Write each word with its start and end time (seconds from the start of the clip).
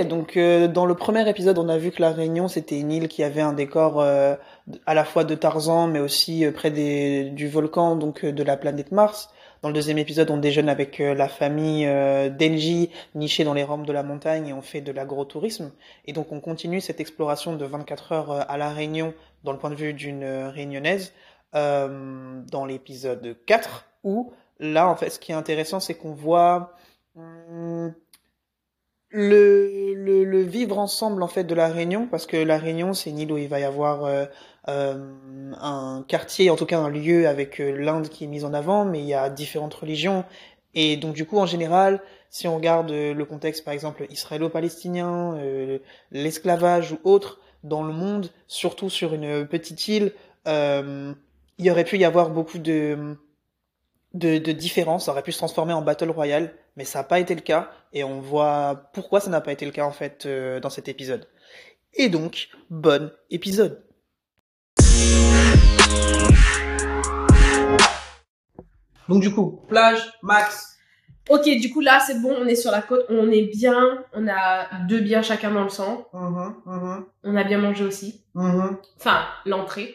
Donc 0.00 0.38
euh, 0.38 0.68
dans 0.68 0.86
le 0.86 0.94
premier 0.94 1.28
épisode, 1.28 1.58
on 1.58 1.68
a 1.68 1.76
vu 1.76 1.90
que 1.90 2.00
la 2.00 2.12
Réunion, 2.12 2.48
c'était 2.48 2.80
une 2.80 2.90
île 2.90 3.08
qui 3.08 3.22
avait 3.22 3.42
un 3.42 3.52
décor 3.52 4.00
euh, 4.00 4.34
à 4.86 4.94
la 4.94 5.04
fois 5.04 5.24
de 5.24 5.34
Tarzan, 5.34 5.86
mais 5.86 5.98
aussi 5.98 6.46
euh, 6.46 6.50
près 6.50 6.70
des, 6.70 7.24
du 7.24 7.46
volcan, 7.46 7.96
donc 7.96 8.24
euh, 8.24 8.32
de 8.32 8.42
la 8.42 8.56
planète 8.56 8.90
Mars. 8.90 9.28
Dans 9.60 9.68
le 9.68 9.74
deuxième 9.74 9.98
épisode, 9.98 10.30
on 10.30 10.38
déjeune 10.38 10.70
avec 10.70 10.98
euh, 10.98 11.14
la 11.14 11.28
famille 11.28 11.84
Denji, 11.84 12.90
nichée 13.14 13.44
dans 13.44 13.52
les 13.52 13.64
rampes 13.64 13.84
de 13.84 13.92
la 13.92 14.02
montagne, 14.02 14.48
et 14.48 14.52
on 14.54 14.62
fait 14.62 14.80
de 14.80 14.92
l'agro-tourisme. 14.92 15.72
Et 16.06 16.14
donc 16.14 16.32
on 16.32 16.40
continue 16.40 16.80
cette 16.80 17.00
exploration 17.00 17.54
de 17.54 17.64
24 17.66 18.12
heures 18.12 18.50
à 18.50 18.56
la 18.56 18.70
Réunion, 18.70 19.12
dans 19.44 19.52
le 19.52 19.58
point 19.58 19.70
de 19.70 19.74
vue 19.74 19.92
d'une 19.92 20.24
réunionnaise, 20.24 21.12
dans 21.52 22.64
l'épisode 22.66 23.36
4, 23.46 23.84
où 24.04 24.32
là, 24.58 24.88
en 24.88 24.96
fait, 24.96 25.10
ce 25.10 25.18
qui 25.18 25.32
est 25.32 25.36
intéressant, 25.36 25.80
c'est 25.80 25.94
qu'on 25.94 26.14
voit... 26.14 26.72
le, 29.12 29.92
le, 29.94 30.24
le 30.24 30.42
vivre 30.42 30.78
ensemble 30.78 31.22
en 31.22 31.28
fait 31.28 31.44
de 31.44 31.54
la 31.54 31.68
Réunion 31.68 32.08
parce 32.10 32.26
que 32.26 32.36
la 32.36 32.58
Réunion 32.58 32.94
c'est 32.94 33.10
une 33.10 33.18
île 33.18 33.32
où 33.32 33.38
il 33.38 33.48
va 33.48 33.60
y 33.60 33.64
avoir 33.64 34.04
euh, 34.04 34.24
euh, 34.68 35.12
un 35.60 36.04
quartier 36.08 36.50
en 36.50 36.56
tout 36.56 36.66
cas 36.66 36.78
un 36.78 36.88
lieu 36.88 37.28
avec 37.28 37.60
euh, 37.60 37.76
l'Inde 37.76 38.08
qui 38.08 38.24
est 38.24 38.26
mise 38.26 38.44
en 38.44 38.54
avant 38.54 38.84
mais 38.84 39.00
il 39.00 39.06
y 39.06 39.14
a 39.14 39.28
différentes 39.28 39.74
religions. 39.74 40.24
Et 40.74 40.96
donc 40.96 41.14
du 41.14 41.26
coup 41.26 41.38
en 41.38 41.46
général 41.46 42.00
si 42.30 42.48
on 42.48 42.56
regarde 42.56 42.90
le 42.90 43.24
contexte 43.26 43.62
par 43.62 43.74
exemple 43.74 44.06
israélo-palestinien 44.08 45.38
l'esclavage 46.10 46.92
ou 46.92 46.98
autre 47.04 47.40
dans 47.62 47.82
le 47.82 47.92
monde 47.92 48.30
surtout 48.46 48.88
sur 48.88 49.12
une 49.12 49.46
petite 49.46 49.86
île 49.88 50.14
il 50.46 51.14
y 51.58 51.70
aurait 51.70 51.84
pu 51.84 51.98
y 51.98 52.06
avoir 52.06 52.30
beaucoup 52.30 52.56
de 52.56 53.18
de, 54.14 54.38
de 54.38 54.52
différences, 54.52 55.06
ça 55.06 55.12
aurait 55.12 55.22
pu 55.22 55.32
se 55.32 55.38
transformer 55.38 55.72
en 55.72 55.82
battle 55.82 56.10
royale, 56.10 56.54
mais 56.76 56.84
ça 56.84 57.00
n'a 57.00 57.04
pas 57.04 57.18
été 57.20 57.34
le 57.34 57.40
cas, 57.40 57.70
et 57.92 58.04
on 58.04 58.20
voit 58.20 58.90
pourquoi 58.94 59.20
ça 59.20 59.30
n'a 59.30 59.40
pas 59.40 59.52
été 59.52 59.64
le 59.64 59.72
cas 59.72 59.84
en 59.84 59.92
fait 59.92 60.26
euh, 60.26 60.60
dans 60.60 60.70
cet 60.70 60.88
épisode. 60.88 61.28
Et 61.94 62.08
donc, 62.08 62.48
bon 62.70 63.10
épisode. 63.30 63.82
Donc 69.08 69.20
du 69.22 69.32
coup, 69.34 69.62
plage, 69.68 70.00
max. 70.22 70.78
Ok, 71.28 71.44
du 71.44 71.70
coup 71.72 71.80
là 71.80 72.00
c'est 72.04 72.20
bon, 72.20 72.34
on 72.40 72.46
est 72.46 72.56
sur 72.56 72.70
la 72.72 72.82
côte, 72.82 73.04
on 73.08 73.30
est 73.30 73.42
bien, 73.42 74.04
on 74.12 74.26
a 74.28 74.66
deux 74.88 75.00
bières 75.00 75.22
chacun 75.22 75.50
dans 75.52 75.62
le 75.62 75.68
sang, 75.68 76.06
Mhm, 76.12 76.54
mhm, 76.66 77.06
on 77.22 77.36
a 77.36 77.44
bien 77.44 77.58
mangé 77.58 77.84
aussi. 77.84 78.24
mhm. 78.34 78.76
Enfin, 78.98 79.24
l'entrée, 79.46 79.94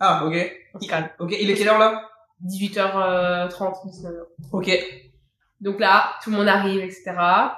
Ah, 0.00 0.24
ok. 0.24 0.34
on 0.74 0.80
se 0.80 0.88
calme. 0.88 1.08
Ok, 1.18 1.34
il 1.38 1.50
est 1.50 1.54
quelle 1.54 1.68
heure 1.68 1.78
là? 1.78 2.08
18h30, 2.44 3.86
19h. 3.86 4.22
Ok. 4.52 4.70
Donc 5.60 5.80
là, 5.80 6.10
tout 6.22 6.30
le 6.30 6.36
monde 6.36 6.48
arrive, 6.48 6.80
etc. 6.82 7.04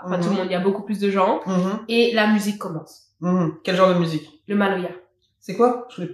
Enfin, 0.04 0.16
Mhm. 0.16 0.20
tout 0.22 0.28
le 0.30 0.36
monde, 0.36 0.46
il 0.46 0.52
y 0.52 0.54
a 0.54 0.60
beaucoup 0.60 0.82
plus 0.82 1.00
de 1.00 1.10
gens. 1.10 1.40
Mhm, 1.46 1.84
Et 1.88 2.12
la 2.14 2.26
musique 2.28 2.58
commence. 2.58 3.08
mhm. 3.20 3.56
Quel 3.64 3.74
genre 3.76 3.88
de 3.92 3.98
musique? 3.98 4.28
Le 4.46 4.54
maloya. 4.54 4.90
C'est 5.40 5.56
quoi? 5.56 5.88
Je. 5.96 6.04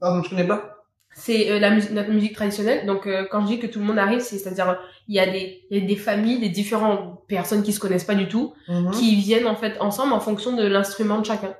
Pardon, 0.00 0.22
je 0.22 0.30
connais 0.30 0.46
pas. 0.46 0.74
C'est 1.14 1.50
euh, 1.50 1.58
la 1.58 1.70
musique, 1.70 1.90
notre 1.92 2.10
musique 2.10 2.34
traditionnelle. 2.34 2.86
Donc 2.86 3.06
euh, 3.06 3.26
quand 3.30 3.40
je 3.42 3.46
dis 3.46 3.58
que 3.58 3.66
tout 3.66 3.78
le 3.80 3.84
monde 3.84 3.98
arrive, 3.98 4.20
c'est 4.20 4.38
c'est-à-dire 4.38 4.68
euh, 4.70 4.74
il 5.08 5.14
y 5.16 5.20
a 5.20 5.26
des 5.26 5.64
il 5.70 5.78
y 5.78 5.84
a 5.84 5.86
des 5.86 5.96
familles, 5.96 6.38
des 6.38 6.48
différentes 6.48 7.26
personnes 7.26 7.62
qui 7.62 7.72
se 7.72 7.80
connaissent 7.80 8.04
pas 8.04 8.14
du 8.14 8.28
tout, 8.28 8.52
Mhm. 8.68 8.90
qui 8.92 9.16
viennent 9.16 9.46
en 9.48 9.56
fait 9.56 9.80
ensemble 9.80 10.12
en 10.12 10.20
fonction 10.20 10.54
de 10.54 10.64
l'instrument 10.66 11.18
de 11.18 11.26
chacun. 11.26 11.54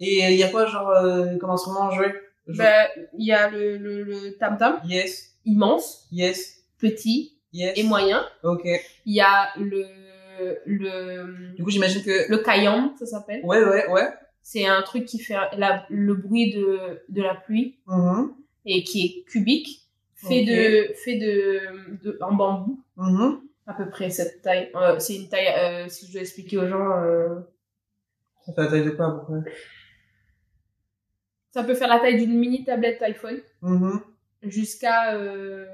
Et 0.00 0.30
il 0.32 0.36
y 0.38 0.42
a 0.42 0.48
quoi 0.48 0.66
genre 0.66 0.88
euh, 0.90 1.36
comme 1.38 1.50
instrument 1.50 1.90
joué 1.90 2.12
Ben, 2.48 2.88
il 3.18 3.26
y 3.26 3.32
a 3.32 3.48
le 3.50 3.76
le, 3.76 4.02
le 4.02 4.36
tam 4.38 4.56
tam 4.56 4.80
Yes, 4.84 5.29
immense, 5.44 6.06
yes, 6.12 6.64
petit 6.78 7.38
yes. 7.52 7.76
et 7.78 7.82
moyen. 7.82 8.24
Ok. 8.42 8.64
Il 9.06 9.14
y 9.14 9.20
a 9.20 9.48
le 9.58 9.84
le 10.66 11.54
Du 11.54 11.62
coup, 11.62 11.70
j'imagine 11.70 12.02
que. 12.02 12.30
le 12.30 12.38
kayam, 12.38 12.92
ça 12.98 13.06
s'appelle. 13.06 13.40
Ouais, 13.44 13.62
ouais, 13.62 13.88
ouais. 13.90 14.08
C'est 14.42 14.66
un 14.66 14.80
truc 14.82 15.04
qui 15.04 15.18
fait 15.18 15.34
la, 15.58 15.84
le 15.90 16.14
bruit 16.14 16.52
de 16.54 17.02
de 17.08 17.22
la 17.22 17.34
pluie 17.34 17.78
Mhm, 17.86 18.32
et 18.64 18.82
qui 18.84 19.04
est 19.04 19.30
cubique, 19.30 19.82
fait 20.16 20.44
de 20.44 20.94
fait 20.94 21.16
de, 21.16 21.60
de 22.02 22.18
en 22.22 22.32
bambou. 22.34 22.82
mhm. 22.96 23.40
à 23.66 23.74
peu 23.74 23.88
près 23.90 24.08
cette 24.10 24.40
taille. 24.42 24.70
Euh, 24.74 24.98
c'est 24.98 25.16
une 25.16 25.28
taille, 25.28 25.46
euh, 25.58 25.88
si 25.88 26.06
je 26.06 26.12
dois 26.12 26.22
expliquer 26.22 26.56
aux 26.58 26.66
gens, 26.66 26.90
euh, 27.02 27.40
Ça 28.46 28.52
fait 28.54 28.62
la 28.62 28.68
taille 28.68 28.84
de 28.84 28.90
quoi, 28.90 29.06
à 29.06 29.10
peu 29.10 29.40
près? 29.42 29.52
Ça 31.52 31.64
peut 31.64 31.74
faire 31.74 31.88
la 31.88 31.98
taille 32.00 32.16
d'une 32.24 32.38
mini 32.38 32.64
tablette 32.64 33.02
iPhone 33.02 33.40
Mhm. 33.62 34.00
Jusqu'à 34.42 35.14
euh, 35.14 35.66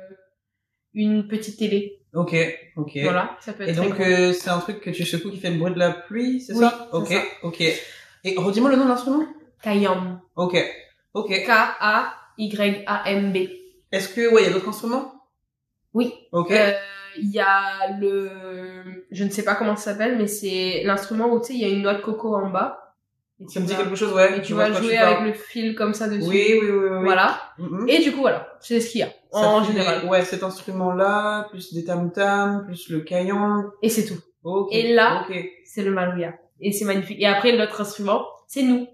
une 0.94 1.28
petite 1.28 1.59
télé. 1.59 2.00
Ok, 2.15 2.34
ok. 2.77 2.99
Voilà, 3.03 3.37
ça 3.41 3.53
peut 3.53 3.65
être 3.65 3.71
Et 3.71 3.72
donc, 3.75 4.00
euh, 4.00 4.32
c'est 4.32 4.49
un 4.50 4.59
truc 4.59 4.81
que 4.81 4.91
tu 4.91 5.04
secoues 5.04 5.31
qui 5.31 5.38
fait 5.38 5.50
le 5.50 5.59
bruit 5.59 5.72
de 5.75 5.78
la 5.78 5.91
pluie, 5.91 6.41
c'est 6.41 6.54
Oui, 6.54 6.60
ça 6.60 6.88
Ok, 6.93 7.09
ça. 7.09 7.22
ok. 7.43 7.60
Et 7.60 8.34
redis-moi 8.37 8.71
le 8.71 8.77
nom 8.77 8.84
de 8.84 8.88
l'instrument 8.88 9.25
Kayam. 9.62 10.21
Ok, 10.37 10.56
ok. 11.15 11.28
K-A-Y-A-M-B. 12.38 13.37
Est-ce 13.93 14.09
que, 14.09 14.32
ouais, 14.32 14.43
il 14.43 14.47
y 14.47 14.50
a 14.50 14.53
d'autres 14.53 14.69
instruments? 14.69 15.12
Oui. 15.94 16.12
Ok. 16.33 16.50
Euh, 16.50 16.72
Il 17.19 17.31
y 17.31 17.41
a 17.41 17.97
le, 17.98 19.06
je 19.10 19.25
ne 19.25 19.31
sais 19.31 19.43
pas 19.43 19.54
comment 19.54 19.77
ça 19.77 19.93
s'appelle, 19.93 20.19
mais 20.19 20.27
c'est 20.27 20.83
l'instrument 20.84 21.33
où 21.33 21.41
tu 21.41 21.47
sais, 21.48 21.54
il 21.54 21.60
y 21.60 21.65
a 21.65 21.69
une 21.69 21.81
noix 21.83 21.94
de 21.94 22.03
coco 22.03 22.34
en 22.34 22.50
bas. 22.50 22.86
Et 23.39 23.49
ça 23.49 23.61
me 23.61 23.67
dit 23.67 23.77
quelque 23.77 23.95
chose, 23.97 24.13
ouais. 24.15 24.39
Et 24.39 24.43
tu 24.43 24.55
vas 24.55 24.73
jouer 24.73 24.97
avec 24.97 25.21
le 25.21 25.33
fil 25.35 25.75
comme 25.75 25.93
ça 25.93 26.09
dessus. 26.09 26.27
Oui, 26.27 26.59
oui, 26.61 26.71
oui, 26.71 26.89
oui. 26.91 27.05
Voilà. 27.05 27.39
Mhm. 27.59 27.87
Et 27.89 27.99
du 28.01 28.13
coup, 28.13 28.21
voilà. 28.21 28.57
C'est 28.61 28.81
ce 28.81 28.91
qu'il 28.91 29.01
y 29.01 29.05
a. 29.05 29.11
Ça 29.31 29.49
En 29.49 29.63
général. 29.63 30.07
Ouais, 30.07 30.25
cet 30.25 30.43
instrument-là, 30.43 31.49
plus 31.51 31.75
des 31.75 31.85
tam-tams, 31.85 32.65
plus 32.67 32.89
le 32.89 33.01
caillon. 33.01 33.65
Et 33.83 33.89
c'est 33.91 34.07
tout. 34.07 34.19
Et 34.71 34.95
là- 34.95 35.27
c'est 35.65 35.83
le 35.83 35.91
malouya. 35.91 36.35
Et 36.61 36.73
c'est 36.73 36.85
magnifique. 36.87 37.21
Et 37.21 37.27
après, 37.27 37.53
l'autre 37.53 37.81
instrument, 37.81 38.25
c'est 38.47 38.63
nous. 38.63 38.87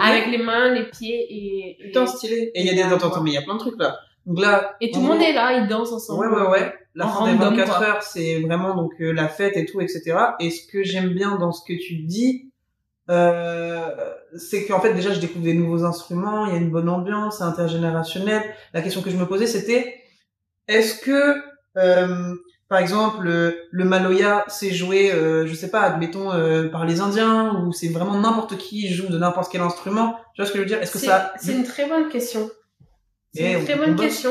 Avec 0.00 0.26
les 0.26 0.38
mains, 0.38 0.74
les 0.74 0.90
pieds 0.90 1.26
et... 1.30 1.76
et... 1.80 1.84
Putain, 1.86 2.06
stylé. 2.06 2.50
Et 2.54 2.60
il 2.60 2.66
y 2.66 2.70
a 2.70 2.74
des, 2.74 2.82
attends, 2.82 3.08
attends, 3.08 3.22
mais 3.22 3.30
il 3.30 3.34
y 3.34 3.38
a 3.38 3.42
plein 3.42 3.54
de 3.54 3.60
trucs 3.60 3.78
là. 3.78 3.96
Donc 4.26 4.40
là. 4.40 4.74
Et 4.80 4.90
tout 4.90 5.00
le 5.00 5.06
monde 5.06 5.22
est 5.22 5.32
là, 5.32 5.52
ils 5.58 5.68
dansent 5.68 5.92
ensemble. 5.92 6.26
Ouais, 6.26 6.40
ouais, 6.42 6.48
ouais. 6.48 6.74
La 6.94 7.06
fin 7.06 7.26
des 7.26 7.32
random, 7.38 7.56
24 7.56 7.78
quoi. 7.78 7.86
heures, 7.86 8.02
c'est 8.02 8.40
vraiment 8.40 8.74
donc 8.74 8.92
euh, 9.00 9.12
la 9.12 9.28
fête 9.28 9.56
et 9.56 9.66
tout, 9.66 9.80
etc. 9.80 10.16
Et 10.40 10.50
ce 10.50 10.66
que 10.66 10.82
j'aime 10.82 11.10
bien 11.10 11.36
dans 11.36 11.52
ce 11.52 11.62
que 11.66 11.78
tu 11.78 11.96
dis, 11.98 12.50
euh, 13.10 13.90
c'est 14.36 14.64
qu'en 14.66 14.80
fait 14.80 14.94
déjà 14.94 15.12
je 15.12 15.20
découvre 15.20 15.44
des 15.44 15.54
nouveaux 15.54 15.84
instruments, 15.84 16.46
il 16.46 16.52
y 16.52 16.56
a 16.56 16.58
une 16.58 16.70
bonne 16.70 16.88
ambiance, 16.88 17.38
c'est 17.38 17.44
intergénérationnel. 17.44 18.42
La 18.72 18.82
question 18.82 19.02
que 19.02 19.10
je 19.10 19.16
me 19.16 19.26
posais 19.26 19.46
c'était, 19.46 19.94
est-ce 20.68 21.00
que 21.00 21.34
euh, 21.76 22.34
par 22.68 22.78
exemple 22.78 23.28
le, 23.70 23.84
maloya 23.84 24.44
c'est 24.48 24.70
joué, 24.70 25.12
euh, 25.12 25.46
je 25.46 25.54
sais 25.54 25.70
pas, 25.70 25.82
admettons 25.82 26.32
euh, 26.32 26.68
par 26.68 26.84
les 26.86 27.00
Indiens 27.00 27.54
ou 27.62 27.72
c'est 27.72 27.88
vraiment 27.88 28.18
n'importe 28.18 28.56
qui 28.56 28.92
joue 28.92 29.08
de 29.08 29.18
n'importe 29.18 29.52
quel 29.52 29.60
instrument? 29.60 30.16
Tu 30.34 30.40
vois 30.42 30.46
ce 30.46 30.52
que 30.52 30.58
je 30.58 30.62
veux 30.62 30.68
dire? 30.68 30.80
Est-ce 30.80 30.92
que 30.92 30.98
C'est 30.98 31.06
ça 31.06 31.32
c'est 31.38 31.52
une 31.52 31.64
très 31.64 31.86
bonne 31.88 32.08
question. 32.08 32.50
C'est 33.34 33.42
Eh, 33.42 33.58
une 33.58 33.64
très 33.64 33.74
on 33.74 33.78
bonne 33.78 33.96
question. 33.96 34.30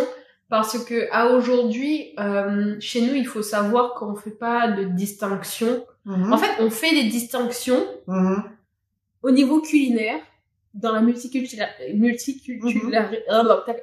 Parce 0.50 0.78
que 0.84 1.08
à 1.12 1.30
aujourd'hui, 1.30 2.14
euh, 2.20 2.76
chez 2.80 3.02
nous, 3.02 3.16
il 3.16 3.26
faut 3.26 3.42
savoir 3.42 3.96
qu'on 3.96 4.14
fait 4.16 4.38
pas 4.38 4.68
de 4.68 4.84
distinction. 4.84 5.86
Mhm. 6.06 6.32
En 6.32 6.38
fait, 6.38 6.62
on 6.62 6.70
fait 6.70 6.92
des 6.92 7.06
distinctions 7.10 7.84
Mhm. 8.08 8.44
Au 9.24 9.32
niveau 9.32 9.62
culinaire, 9.62 10.20
dans 10.74 10.92
la 10.92 11.02
multiculturalité. 11.02 11.94
multiculturalité 11.94 13.24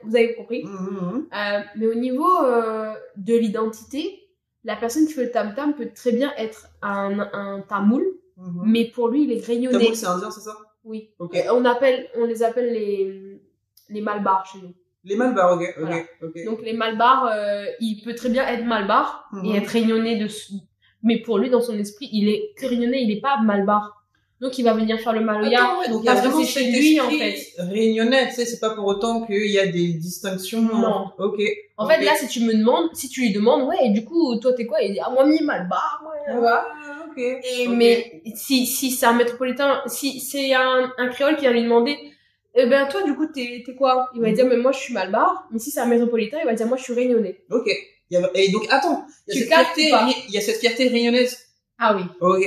Vous 0.03 0.17
avez 0.17 0.35
compris 0.35 0.65
Mhm. 0.65 1.27
Euh, 1.33 1.61
mais 1.77 1.87
au 1.87 1.95
niveau 1.95 2.29
euh, 2.45 2.93
de 3.17 3.35
l'identité, 3.37 4.27
la 4.65 4.77
personne 4.77 5.07
qui 5.07 5.13
fait 5.13 5.25
le 5.25 5.31
tam 5.31 5.55
tam 5.55 5.75
peut 5.75 5.89
très 5.95 6.13
bien 6.13 6.33
être 6.37 6.67
un, 6.83 7.19
un 7.33 7.61
tamoul, 7.69 8.05
Mhm. 8.37 8.63
mais 8.67 8.85
pour 8.87 9.09
lui 9.09 9.25
il 9.25 9.33
est 9.33 9.41
graignonné. 9.41 9.79
Tamoul, 9.79 9.95
c'est 9.95 10.07
indien, 10.07 10.31
c'est 10.31 10.41
ça? 10.41 10.57
Oui. 10.85 11.11
Euh, 11.21 11.27
On 11.53 11.65
appelle, 11.65 12.09
on 12.17 12.25
les 12.25 12.43
appelle 12.43 12.73
les 12.73 13.41
les 13.89 14.01
malbars 14.01 14.47
chez 14.47 14.59
nous. 14.59 14.75
Les 15.05 15.17
Malbars, 15.17 15.55
ok, 15.57 15.65
Voilà. 15.79 15.97
ok. 16.23 16.45
Donc 16.45 16.61
les 16.63 16.75
malbars, 16.75 17.27
euh, 17.33 17.65
il 17.81 18.03
peut 18.05 18.15
très 18.15 18.29
bien 18.29 18.47
être 18.47 18.65
malbar 18.67 19.31
et 19.45 19.57
être 19.57 19.69
réunionné 19.69 20.19
dessous. 20.19 20.61
Mais 21.03 21.19
pour 21.23 21.39
lui, 21.39 21.49
dans 21.49 21.63
son 21.63 21.77
esprit, 21.79 22.09
il 22.13 22.29
est 22.29 22.51
réunionnais, 22.61 23.01
il 23.03 23.09
n'est 23.09 23.21
pas 23.23 23.41
malbar. 23.43 24.00
Donc 24.41 24.57
il 24.59 24.63
va 24.65 24.73
venir 24.73 24.99
faire 25.01 25.13
le 25.13 25.21
maloya. 25.21 25.59
Attends, 25.63 25.81
ouais, 25.81 25.89
donc 25.91 26.01
il 26.03 26.07
y 26.07 26.09
a 26.09 26.13
parce 26.15 26.25
que 26.27 26.31
vraiment 26.31 26.45
c'est 26.47 26.61
chez 26.65 26.71
lui, 26.71 26.99
en 27.01 27.11
fait. 27.11 27.37
Réunionnais, 27.59 28.29
tu 28.29 28.35
sais, 28.37 28.47
c'est 28.47 28.59
pas 28.61 28.71
pour 28.71 28.87
autant 28.87 29.27
qu'il 29.27 29.51
y 29.51 29.59
a 29.59 29.67
des 29.67 29.93
distinctions. 29.93 30.63
Non. 30.63 31.11
Ok. 31.19 31.41
En 31.77 31.85
ok. 31.85 31.93
fait, 31.93 32.05
là, 32.05 32.13
si 32.15 32.27
tu 32.29 32.41
me 32.41 32.55
demandes, 32.55 32.89
si 32.95 33.09
tu 33.11 33.21
lui 33.21 33.33
demandes, 33.33 33.69
ouais, 33.69 33.77
et 33.85 33.91
du 33.91 34.05
coup, 34.05 34.37
toi, 34.37 34.53
t'es 34.55 34.65
quoi? 34.67 34.81
Il 34.81 34.93
dit, 34.95 35.01
ah, 35.05 35.11
moi, 35.11 35.27
mi 35.27 35.41
malbar, 35.43 36.01
moi, 36.03 36.15
Ah, 36.27 36.37
voilà. 36.39 36.67
ok. 37.11 37.19
Et 37.19 37.69
ok. 37.69 37.75
mais 37.77 38.23
si 38.35 38.67
si 38.67 38.91
c'est 38.91 39.07
un 39.07 39.13
métropolitain, 39.13 39.83
si 39.87 40.21
c'est 40.21 40.55
un, 40.55 40.91
un 40.97 41.09
créole 41.09 41.35
qui 41.37 41.43
vient 41.43 41.53
lui 41.53 41.63
demander, 41.63 41.99
eh 42.55 42.67
ben 42.67 42.89
toi 42.89 43.03
du 43.05 43.15
coup 43.15 43.27
t'es 43.27 43.63
t'es 43.65 43.75
quoi? 43.75 44.09
Il 44.15 44.21
va 44.23 44.29
Mhm. 44.29 44.35
dire 44.35 44.47
mais 44.47 44.57
moi 44.57 44.73
je 44.73 44.79
suis 44.79 44.95
malbar. 44.95 45.47
Mais 45.53 45.59
si 45.59 45.71
c'est 45.71 45.81
un 45.81 45.87
métropolitain, 45.87 46.39
il 46.41 46.47
va 46.47 46.55
dire 46.55 46.67
moi 46.67 46.77
je 46.77 46.83
suis 46.85 46.93
réunionnais. 46.95 47.43
Ok. 47.51 47.69
Et 48.35 48.51
donc, 48.51 48.67
attends, 48.71 49.07
il 49.29 49.35
y 49.35 49.39
a 49.39 49.39
Tu 49.39 49.39
cette 49.39 49.49
fierté, 49.77 49.93
il 50.29 50.35
y 50.35 50.39
a 50.39 50.41
cette 50.41 50.57
fierté 50.57 50.89
réunionnaise. 50.89 51.39
Ah 51.79 51.95
oui. 51.97 52.03
Ok. 52.21 52.43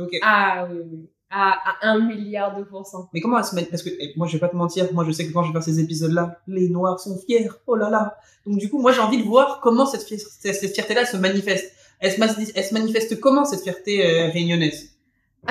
Ok. 0.00 0.10
Ah 0.22 0.66
oui 0.70 0.78
oui. 0.90 1.08
À, 1.36 1.50
à 1.80 1.88
un 1.90 1.98
milliard 1.98 2.56
de 2.56 2.62
pourcents. 2.62 3.08
Mais 3.12 3.20
comment 3.20 3.38
elle 3.38 3.44
se 3.44 3.56
met 3.56 3.64
Parce 3.64 3.82
que 3.82 3.90
moi, 4.16 4.28
je 4.28 4.34
vais 4.34 4.38
pas 4.38 4.48
te 4.48 4.54
mentir, 4.54 4.86
moi, 4.92 5.04
je 5.04 5.10
sais 5.10 5.26
que 5.26 5.32
quand 5.32 5.42
je 5.42 5.48
vais 5.48 5.54
faire 5.54 5.64
ces 5.64 5.80
épisodes-là, 5.80 6.38
les 6.46 6.68
Noirs 6.68 7.00
sont 7.00 7.18
fiers. 7.26 7.48
Oh 7.66 7.74
là 7.74 7.90
là. 7.90 8.16
Donc, 8.46 8.58
du 8.58 8.70
coup, 8.70 8.80
moi, 8.80 8.92
j'ai 8.92 9.00
envie 9.00 9.18
de 9.18 9.26
voir 9.26 9.60
comment 9.60 9.84
cette, 9.84 10.04
fier- 10.04 10.20
cette, 10.20 10.54
cette 10.54 10.74
fierté-là 10.74 11.04
se 11.04 11.16
manifeste. 11.16 11.72
Elle 11.98 12.12
se, 12.12 12.20
mas- 12.20 12.52
elle 12.54 12.64
se 12.64 12.72
manifeste 12.74 13.18
comment 13.18 13.44
cette 13.44 13.62
fierté 13.62 14.06
euh, 14.06 14.30
réunionnaise? 14.30 14.90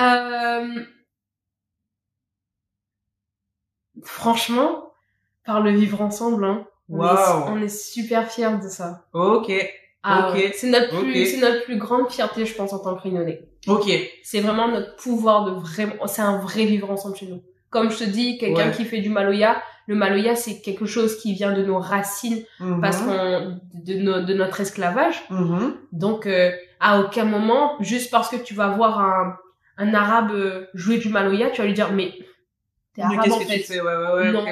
Euh... 0.00 0.84
Franchement, 4.02 4.92
par 5.44 5.60
le 5.60 5.70
vivre 5.70 6.00
ensemble, 6.00 6.44
hein. 6.44 6.66
On, 6.90 6.98
Waouh. 6.98 7.14
est, 7.14 7.50
on 7.50 7.62
est 7.62 7.68
super 7.68 8.30
fiers 8.30 8.58
de 8.62 8.68
ça. 8.68 9.06
Ok, 9.12 9.50
Ah 10.06 10.32
ouais. 10.32 10.52
C'est 10.54 10.68
notre 10.68 11.00
plus, 11.00 11.26
c'est 11.26 11.40
notre 11.40 11.64
plus 11.64 11.76
grande 11.78 12.10
fierté, 12.10 12.44
je 12.46 12.54
pense, 12.54 12.72
en 12.72 12.78
tant 12.78 12.94
que 12.94 13.02
Réunionnais. 13.02 13.40
ok. 13.66 13.90
C'est 14.22 14.40
vraiment 14.40 14.68
notre 14.68 14.96
pouvoir 14.96 15.44
de 15.46 15.50
vraiment, 15.52 16.06
c'est 16.06 16.22
un 16.22 16.38
vrai 16.38 16.64
vivre 16.66 16.90
ensemble 16.90 17.16
chez 17.16 17.26
nous. 17.26 17.42
Comme 17.70 17.90
je 17.90 17.98
te 17.98 18.04
dis, 18.04 18.38
quelqu'un 18.38 18.68
Ouais. 18.68 18.76
qui 18.76 18.84
fait 18.84 19.00
du 19.00 19.08
maloya, 19.08 19.60
le 19.86 19.94
maloya, 19.96 20.36
c'est 20.36 20.60
quelque 20.60 20.86
chose 20.86 21.16
qui 21.18 21.32
vient 21.34 21.52
de 21.52 21.64
nos 21.64 21.78
racines 21.78 22.42
Mhm. 22.60 22.80
parce 22.80 22.98
qu'on, 22.98 23.58
de, 23.74 23.94
no- 23.94 24.22
de 24.22 24.34
notre 24.34 24.60
esclavage. 24.60 25.22
Mhm. 25.30 25.74
Donc, 25.92 26.26
euh, 26.26 26.52
à 26.80 27.00
aucun 27.00 27.24
moment, 27.24 27.72
juste 27.80 28.10
parce 28.10 28.28
que 28.28 28.36
tu 28.36 28.54
vas 28.54 28.68
voir 28.68 29.00
un, 29.00 29.36
un 29.78 29.92
arabe 29.94 30.30
euh, 30.32 30.66
jouer 30.74 30.98
du 30.98 31.08
maloya, 31.08 31.50
tu 31.50 31.62
vas 31.62 31.66
lui 31.66 31.74
dire, 31.74 31.92
mais 31.92 32.12
t'es 32.94 33.02
Mais 33.02 33.04
arabe 33.04 33.20
qu'est-ce 33.24 33.34
en 33.34 33.38
que 33.40 33.44
fait. 33.44 33.58
tu 33.60 33.64
fais? 33.72 33.80
Ouais, 33.80 33.96
ouais, 33.96 34.12
ouais. 34.22 34.32
Non. 34.32 34.44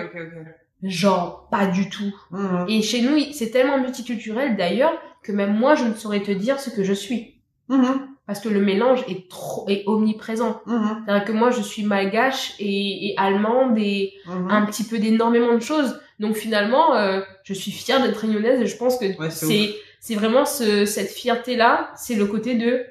Genre, 0.83 1.49
pas 1.51 1.67
du 1.67 1.89
tout. 1.89 2.13
Mhm. 2.33 2.67
Et 2.69 2.83
chez 2.83 3.03
nous, 3.03 3.17
c'est 3.33 3.51
tellement 3.51 3.79
multiculturel 3.79 4.57
d'ailleurs 4.57 4.95
que 5.23 5.33
même 5.33 5.55
moi, 5.57 5.75
je 5.75 5.85
ne 5.85 5.95
saurais 5.95 6.23
te 6.23 6.31
dire 6.31 6.59
ce 6.61 6.71
que 6.71 6.83
je 6.85 6.93
suis. 6.93 7.41
Mhm. 7.69 8.09
Parce 8.27 8.41
que 8.41 8.49
le 8.49 8.61
mélange 8.61 9.05
est 9.09 9.29
trop, 9.29 9.69
est 9.69 9.83
omniprésent. 9.87 10.61
Mhm. 10.67 11.03
C'est-à-dire 11.05 11.25
que 11.27 11.33
moi, 11.33 11.51
je 11.51 11.61
suis 11.61 11.85
malgache 11.85 12.55
et, 12.59 13.09
et 13.11 13.15
allemande 13.19 13.77
et 13.79 14.15
Mhm. 14.27 14.51
un 14.51 14.65
petit 14.67 14.85
peu 14.85 14.99
d'énormément 14.99 15.55
de 15.55 15.61
choses. 15.61 16.01
Donc 16.21 16.37
finalement, 16.37 16.95
euh, 16.95 17.21
je 17.43 17.53
suis 17.53 17.73
fière 17.73 18.01
d'être 18.03 18.17
réunionnaise 18.19 18.61
et 18.61 18.67
je 18.67 18.77
pense 18.77 18.97
que 18.99 19.07
Ouais, 19.19 19.31
c'est 19.31 19.47
c'est 19.47 19.75
c'est 20.01 20.15
vraiment 20.15 20.45
ce, 20.45 20.85
cette 20.85 21.11
fierté-là, 21.11 21.93
c'est 21.97 22.15
le 22.15 22.27
côté 22.27 22.55
de 22.57 22.85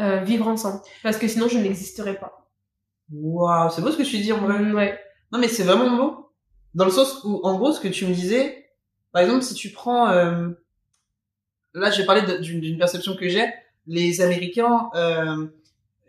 euh, 0.00 0.20
vivre 0.20 0.48
ensemble. 0.48 0.80
Parce 1.02 1.16
que 1.18 1.28
sinon, 1.28 1.48
je 1.48 1.58
n'existerais 1.58 2.14
pas. 2.18 2.46
Waouh, 3.12 3.70
c'est 3.70 3.82
beau 3.82 3.90
ce 3.90 3.98
que 3.98 4.02
tu 4.02 4.18
dis 4.18 4.32
en 4.32 4.38
vrai. 4.38 4.58
Mm, 4.58 4.74
ouais. 4.74 4.98
Non, 5.32 5.38
mais 5.38 5.48
c'est 5.48 5.62
vraiment 5.64 5.96
beau. 5.96 6.30
Dans 6.74 6.84
le 6.86 6.90
sens 6.90 7.20
où, 7.24 7.40
en 7.44 7.56
gros, 7.56 7.72
ce 7.72 7.80
que 7.80 7.88
tu 7.88 8.06
me 8.06 8.14
disais, 8.14 8.66
par 9.12 9.22
exemple, 9.22 9.42
si 9.42 9.54
tu 9.54 9.70
prends, 9.70 10.08
euh, 10.10 10.48
là, 11.74 11.90
je 11.90 11.98
vais 12.00 12.06
parler 12.06 12.22
de- 12.22 12.38
d'une 12.42 12.78
perception 12.78 13.14
que 13.16 13.28
j'ai. 13.28 13.44
Les 13.86 14.20
Américains, 14.20 14.88
euh, 14.94 15.46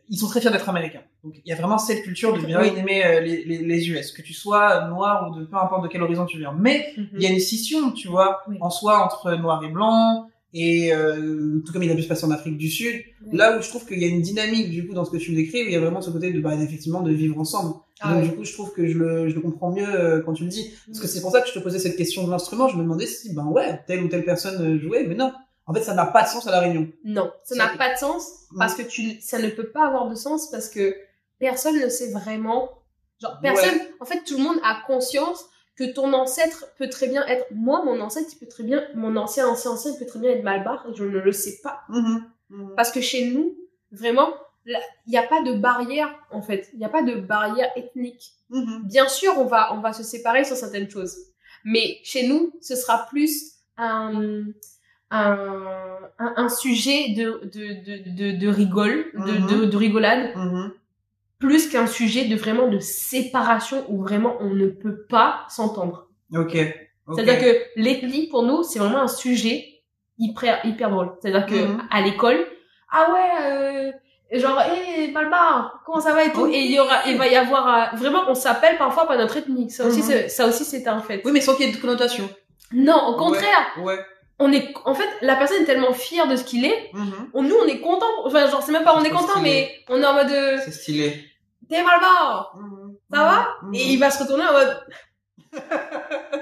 ils 0.09 0.17
sont 0.17 0.27
très 0.27 0.39
fiers 0.41 0.51
d'être 0.51 0.69
Américains. 0.69 1.01
Donc, 1.23 1.33
il 1.44 1.50
y 1.50 1.51
a 1.51 1.56
vraiment 1.56 1.77
cette 1.79 2.03
culture 2.03 2.33
de 2.39 2.45
bien 2.45 2.62
aimer 2.62 3.03
euh, 3.03 3.19
les, 3.19 3.44
les, 3.45 3.57
les 3.57 3.89
US, 3.89 4.12
que 4.12 4.21
tu 4.21 4.33
sois 4.33 4.88
noir 4.89 5.29
ou 5.31 5.39
de 5.39 5.45
peu 5.45 5.57
importe 5.57 5.83
de 5.83 5.88
quel 5.88 6.01
horizon 6.03 6.25
tu 6.25 6.38
viens. 6.38 6.53
Mais 6.57 6.94
il 7.13 7.21
y 7.21 7.25
a 7.25 7.29
une 7.31 7.39
scission, 7.39 7.91
tu 7.91 8.07
vois, 8.07 8.41
Oui. 8.47 8.57
en 8.62 8.69
soi 8.69 9.03
entre 9.03 9.33
noir 9.35 9.63
et 9.63 9.69
blanc, 9.69 10.27
et 10.53 10.94
euh, 10.94 11.59
tout 11.65 11.73
comme 11.73 11.83
il 11.83 11.91
a 11.91 11.95
pu 11.95 12.03
se 12.03 12.07
passer 12.07 12.25
en 12.25 12.31
Afrique 12.31 12.57
du 12.57 12.69
Sud. 12.69 13.01
Oui. 13.25 13.38
Là 13.38 13.57
où 13.57 13.62
je 13.62 13.67
trouve 13.67 13.85
qu'il 13.88 14.00
y 14.00 14.06
a 14.06 14.07
une 14.07 14.21
dynamique, 14.21 14.69
du 14.69 14.88
coup, 14.88 14.94
dans 14.94 15.03
ce 15.03 15.09
que 15.12 15.17
tu 15.17 15.31
me 15.31 15.35
décris, 15.35 15.63
où 15.63 15.65
il 15.65 15.71
y 15.71 15.75
a 15.75 15.79
vraiment 15.81 16.00
ce 16.01 16.12
côté 16.12 16.31
de, 16.31 16.39
bah, 16.39 16.53
effectivement, 16.56 17.01
de 17.01 17.12
vivre 17.12 17.38
ensemble. 17.39 17.73
Ah 18.00 18.13
Donc, 18.13 18.23
du 18.23 18.35
coup, 18.38 18.44
je 18.45 18.53
trouve 18.53 18.71
que 18.71 18.88
je 18.88 18.97
le, 18.97 19.27
je 19.29 19.35
le 19.35 19.41
comprends 19.41 19.71
mieux 19.71 19.88
euh, 19.89 20.21
quand 20.21 20.33
tu 20.33 20.44
le 20.44 20.50
dis. 20.50 20.73
Parce 20.88 21.00
que 21.00 21.07
c'est 21.07 21.21
pour 21.21 21.31
ça 21.31 21.41
que 21.41 21.47
je 21.50 21.53
te 21.53 21.59
posais 21.59 21.79
cette 21.79 21.97
question 21.97 22.23
de 22.25 22.29
l'instrument. 22.31 22.67
Je 22.69 22.77
me 22.77 22.83
demandais 22.83 23.07
si, 23.07 23.33
ben 23.33 23.45
ouais, 23.47 23.81
telle 23.88 24.03
ou 24.03 24.07
telle 24.09 24.23
personne 24.23 24.62
euh, 24.62 24.79
jouait, 24.79 25.06
mais 25.07 25.15
non. 25.15 25.33
En 25.67 25.73
fait, 25.73 25.81
ça 25.81 25.94
n'a 25.94 26.06
pas 26.06 26.23
de 26.23 26.27
sens 26.27 26.47
à 26.47 26.51
la 26.51 26.59
réunion. 26.59 26.91
Non, 27.03 27.31
ça 27.44 27.56
n'a 27.56 27.69
pas 27.69 27.94
de 27.94 27.97
sens 27.97 28.45
parce 28.57 28.75
que 28.75 28.83
tu, 28.83 29.19
ça 29.19 29.39
ne 29.39 29.50
peut 29.50 29.69
pas 29.69 29.88
avoir 29.88 30.07
de 30.09 30.15
sens 30.15 30.51
parce 30.51 30.69
que 30.69 30.95
personne 31.39 31.79
ne 31.79 31.89
sait 31.89 32.12
vraiment. 32.12 32.69
Genre, 33.19 33.39
personne. 33.41 33.79
En 34.00 34.06
fait, 34.06 34.23
tout 34.23 34.38
le 34.38 34.44
monde 34.44 34.59
a 34.63 34.83
conscience 34.85 35.45
que 35.75 35.83
ton 35.83 36.13
ancêtre 36.13 36.65
peut 36.77 36.89
très 36.89 37.07
bien 37.07 37.25
être. 37.27 37.45
Moi, 37.51 37.83
mon 37.83 38.00
ancêtre, 38.00 38.29
il 38.31 38.38
peut 38.38 38.47
très 38.47 38.63
bien. 38.63 38.83
Mon 38.94 39.15
ancien, 39.15 39.47
ancien, 39.47 39.71
ancien, 39.71 39.91
il 39.91 40.00
peut 40.00 40.06
très 40.06 40.19
bien 40.19 40.31
être 40.31 40.44
Malbar 40.44 40.85
et 40.89 40.95
je 40.95 41.03
ne 41.03 41.19
le 41.19 41.31
sais 41.31 41.59
pas. 41.63 41.81
Mhm. 41.89 42.23
Mhm. 42.50 42.73
Parce 42.75 42.91
que 42.91 43.01
chez 43.01 43.31
nous, 43.31 43.57
vraiment, 43.91 44.33
il 44.65 44.77
n'y 45.07 45.17
a 45.17 45.23
pas 45.23 45.41
de 45.41 45.53
barrière, 45.53 46.13
en 46.31 46.41
fait. 46.41 46.69
Il 46.73 46.79
n'y 46.79 46.85
a 46.85 46.89
pas 46.89 47.03
de 47.03 47.15
barrière 47.15 47.71
ethnique. 47.75 48.33
Mhm. 48.50 48.83
Bien 48.85 49.07
sûr, 49.07 49.33
on 49.38 49.45
va, 49.45 49.73
on 49.73 49.79
va 49.79 49.94
se 49.94 50.03
séparer 50.03 50.44
sur 50.44 50.56
certaines 50.56 50.89
choses. 50.89 51.15
Mais 51.63 51.97
chez 52.03 52.27
nous, 52.27 52.53
ce 52.62 52.75
sera 52.75 53.07
plus 53.09 53.53
un, 53.77 54.45
un, 55.15 56.00
un, 56.19 56.33
un 56.38 56.50
sujet 56.50 57.09
de, 57.15 57.41
de, 57.53 58.31
de, 58.33 58.38
de, 58.38 58.47
rigole, 58.47 59.06
de, 59.13 59.31
Mhm. 59.31 59.47
de, 59.62 59.65
de 59.65 59.77
rigolade, 59.77 60.31
Mhm. 60.35 60.71
plus 61.39 61.69
qu'un 61.69 61.88
sujet 61.88 62.25
de 62.25 62.35
vraiment 62.35 62.67
de 62.67 62.79
séparation 62.79 63.85
où 63.89 64.01
vraiment 64.01 64.35
on 64.39 64.50
ne 64.53 64.67
peut 64.67 65.06
pas 65.09 65.45
s'entendre. 65.50 66.07
Ok. 66.33 66.56
Ok. 67.07 67.15
C'est-à-dire 67.19 67.39
que 67.39 67.57
l'ethnie, 67.75 68.27
pour 68.29 68.44
nous, 68.44 68.63
c'est 68.63 68.79
vraiment 68.79 69.01
un 69.01 69.07
sujet 69.07 69.65
hyper, 70.17 70.65
hyper 70.65 70.89
drôle. 70.89 71.12
C'est-à-dire 71.21 71.45
que 71.45 71.56
Mhm. 71.67 71.83
à 71.91 72.01
l'école, 72.01 72.39
ah 72.91 73.12
ouais, 73.13 73.91
euh, 74.33 74.39
genre, 74.39 74.59
hé, 74.62 75.12
Malbar, 75.12 75.81
comment 75.85 76.00
ça 76.00 76.13
va 76.13 76.23
et 76.23 76.31
tout? 76.31 76.47
Et 76.47 76.62
il 76.62 76.71
y 76.71 76.79
aura, 76.79 77.03
il 77.07 77.17
va 77.17 77.27
y 77.27 77.35
avoir, 77.35 77.94
euh, 77.94 77.95
vraiment, 77.97 78.23
on 78.27 78.33
s'appelle 78.33 78.77
parfois 78.77 79.06
par 79.07 79.17
notre 79.17 79.38
ethnie. 79.38 79.69
Ça 79.69 79.85
aussi, 79.85 80.01
c'est, 80.01 80.29
ça 80.29 80.47
aussi, 80.47 80.63
c'est 80.65 80.88
un 80.88 81.00
fait. 81.00 81.21
Oui, 81.25 81.31
mais 81.31 81.41
sans 81.41 81.53
qu'il 81.56 81.67
y 81.67 81.69
ait 81.69 81.73
de 81.73 81.77
connotation. 81.81 82.27
Non, 82.73 83.00
au 83.09 83.15
contraire. 83.17 83.67
Ouais. 83.77 83.83
ouais. 83.83 84.00
On 84.40 84.52
est, 84.52 84.74
en 84.84 84.94
fait, 84.94 85.08
la 85.22 85.36
personne 85.38 85.62
est 85.62 85.66
tellement 85.66 85.94
fière 85.94 86.28
de 86.28 86.36
ce 86.36 86.44
qu'il 86.44 86.66
est. 86.66 86.90
Mhm. 86.94 87.30
On, 87.34 87.44
nous, 87.44 87.56
on 87.56 87.66
est 87.68 87.80
content. 87.80 88.06
Enfin, 88.26 88.50
genre, 88.50 88.62
c'est 88.62 88.72
même 88.74 88.84
pas 88.84 88.96
on 88.98 89.04
est 89.04 89.10
content, 89.10 89.28
stylé. 89.40 89.42
mais 89.42 89.80
on 89.90 90.02
est 90.02 90.06
en 90.06 90.14
mode, 90.14 90.32
euh, 90.32 90.58
C'est 90.66 90.72
stylé. 90.72 91.24
t'es 91.70 91.82
Malbar. 91.84 92.54
Ça 93.14 93.20
va 93.24 93.48
Mhm. 93.64 93.76
Et 93.76 93.84
il 93.94 93.98
va 94.00 94.10
se 94.12 94.22
retourner 94.24 94.44
en 94.46 94.52
mode, 94.54 94.78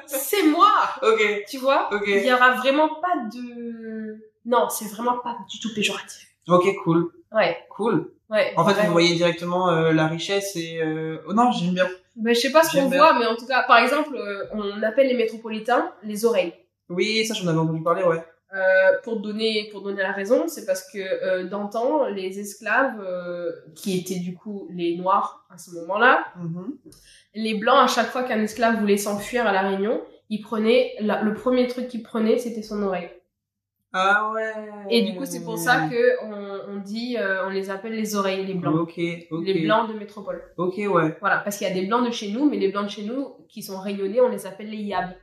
c'est 0.07 0.43
moi. 0.43 0.71
Ok. 1.03 1.21
Tu 1.49 1.57
vois? 1.57 1.89
Ok. 1.93 2.03
Il 2.07 2.25
y 2.25 2.33
aura 2.33 2.51
vraiment 2.55 2.89
pas 3.01 3.15
de, 3.33 4.17
non, 4.45 4.69
c'est 4.69 4.85
vraiment 4.93 5.17
pas 5.19 5.37
du 5.51 5.59
tout 5.59 5.73
péjoratif. 5.75 6.27
Ok, 6.47 6.65
cool. 6.83 7.09
Ouais, 7.31 7.57
Cool. 7.69 8.11
ouais. 8.29 8.53
En 8.57 8.65
fait, 8.67 8.85
vous 8.85 8.91
voyez 8.91 9.15
directement 9.15 9.69
euh, 9.69 9.91
la 9.91 10.07
richesse 10.07 10.55
et... 10.55 10.79
Euh... 10.81 11.23
Oh 11.27 11.33
non, 11.33 11.51
j'aime 11.51 11.73
bien. 11.73 11.87
Ben, 12.15 12.33
je 12.35 12.39
sais 12.41 12.51
pas 12.51 12.63
ce 12.63 12.77
qu'on 12.77 12.89
voit, 12.89 13.13
mais 13.17 13.25
en 13.25 13.35
tout 13.35 13.47
cas, 13.47 13.63
par 13.63 13.77
exemple, 13.77 14.15
euh, 14.15 14.45
on 14.53 14.83
appelle 14.83 15.07
les 15.07 15.15
métropolitains 15.15 15.91
les 16.03 16.25
oreilles. 16.25 16.53
Oui, 16.89 17.25
ça, 17.25 17.33
j'en 17.33 17.47
avais 17.47 17.57
entendu 17.59 17.81
parler, 17.83 18.03
ouais. 18.03 18.23
Euh, 18.55 18.91
pour 19.03 19.19
donner 19.19 19.67
pour 19.71 19.81
donner 19.81 20.03
la 20.03 20.11
raison, 20.11 20.47
c'est 20.47 20.67
parce 20.67 20.83
que 20.91 20.99
euh, 20.99 21.47
d'antan, 21.47 22.05
les 22.05 22.39
esclaves 22.39 23.01
euh, 23.01 23.51
qui 23.73 23.97
étaient 23.99 24.19
du 24.19 24.35
coup 24.35 24.67
les 24.71 24.95
noirs 24.95 25.47
à 25.49 25.57
ce 25.57 25.71
moment-là, 25.71 26.23
Mhm. 26.37 26.77
les 27.33 27.55
blancs 27.55 27.79
à 27.83 27.87
chaque 27.87 28.09
fois 28.09 28.21
qu'un 28.21 28.39
esclave 28.43 28.79
voulait 28.79 28.97
s'enfuir 28.97 29.47
à 29.47 29.51
la 29.51 29.61
Réunion, 29.61 30.01
il 30.29 30.41
prenait 30.41 30.93
la- 30.99 31.23
le 31.23 31.33
premier 31.33 31.67
truc 31.67 31.87
qu'il 31.87 32.03
prenait, 32.03 32.37
c'était 32.37 32.61
son 32.61 32.83
oreille. 32.83 33.09
Ah 33.91 34.31
ouais. 34.33 34.51
Et 34.91 35.01
du 35.03 35.15
coup, 35.17 35.25
c'est 35.25 35.43
pour 35.43 35.57
ça 35.57 35.87
que 35.89 36.23
on, 36.23 36.75
on 36.75 36.77
dit, 36.79 37.15
euh, 37.17 37.45
on 37.47 37.49
les 37.49 37.69
appelle 37.71 37.93
les 37.93 38.15
oreilles, 38.15 38.45
les 38.45 38.53
blancs, 38.55 38.75
Ok, 38.75 38.97
les 38.97 39.61
blancs 39.65 39.87
de 39.91 39.93
métropole. 39.97 40.43
Ok, 40.57 40.75
ouais. 40.77 41.17
Voilà, 41.21 41.37
parce 41.39 41.57
qu'il 41.57 41.67
y 41.67 41.71
a 41.71 41.73
des 41.73 41.85
blancs 41.87 42.05
de 42.05 42.11
chez 42.11 42.31
nous, 42.31 42.47
mais 42.49 42.57
les 42.57 42.69
blancs 42.71 42.85
de 42.85 42.89
chez 42.91 43.03
nous 43.03 43.35
qui 43.49 43.61
sont 43.63 43.79
rayonnés, 43.79 44.21
on 44.21 44.29
les 44.29 44.45
appelle 44.45 44.69
les 44.69 44.77
yabs. 44.77 45.13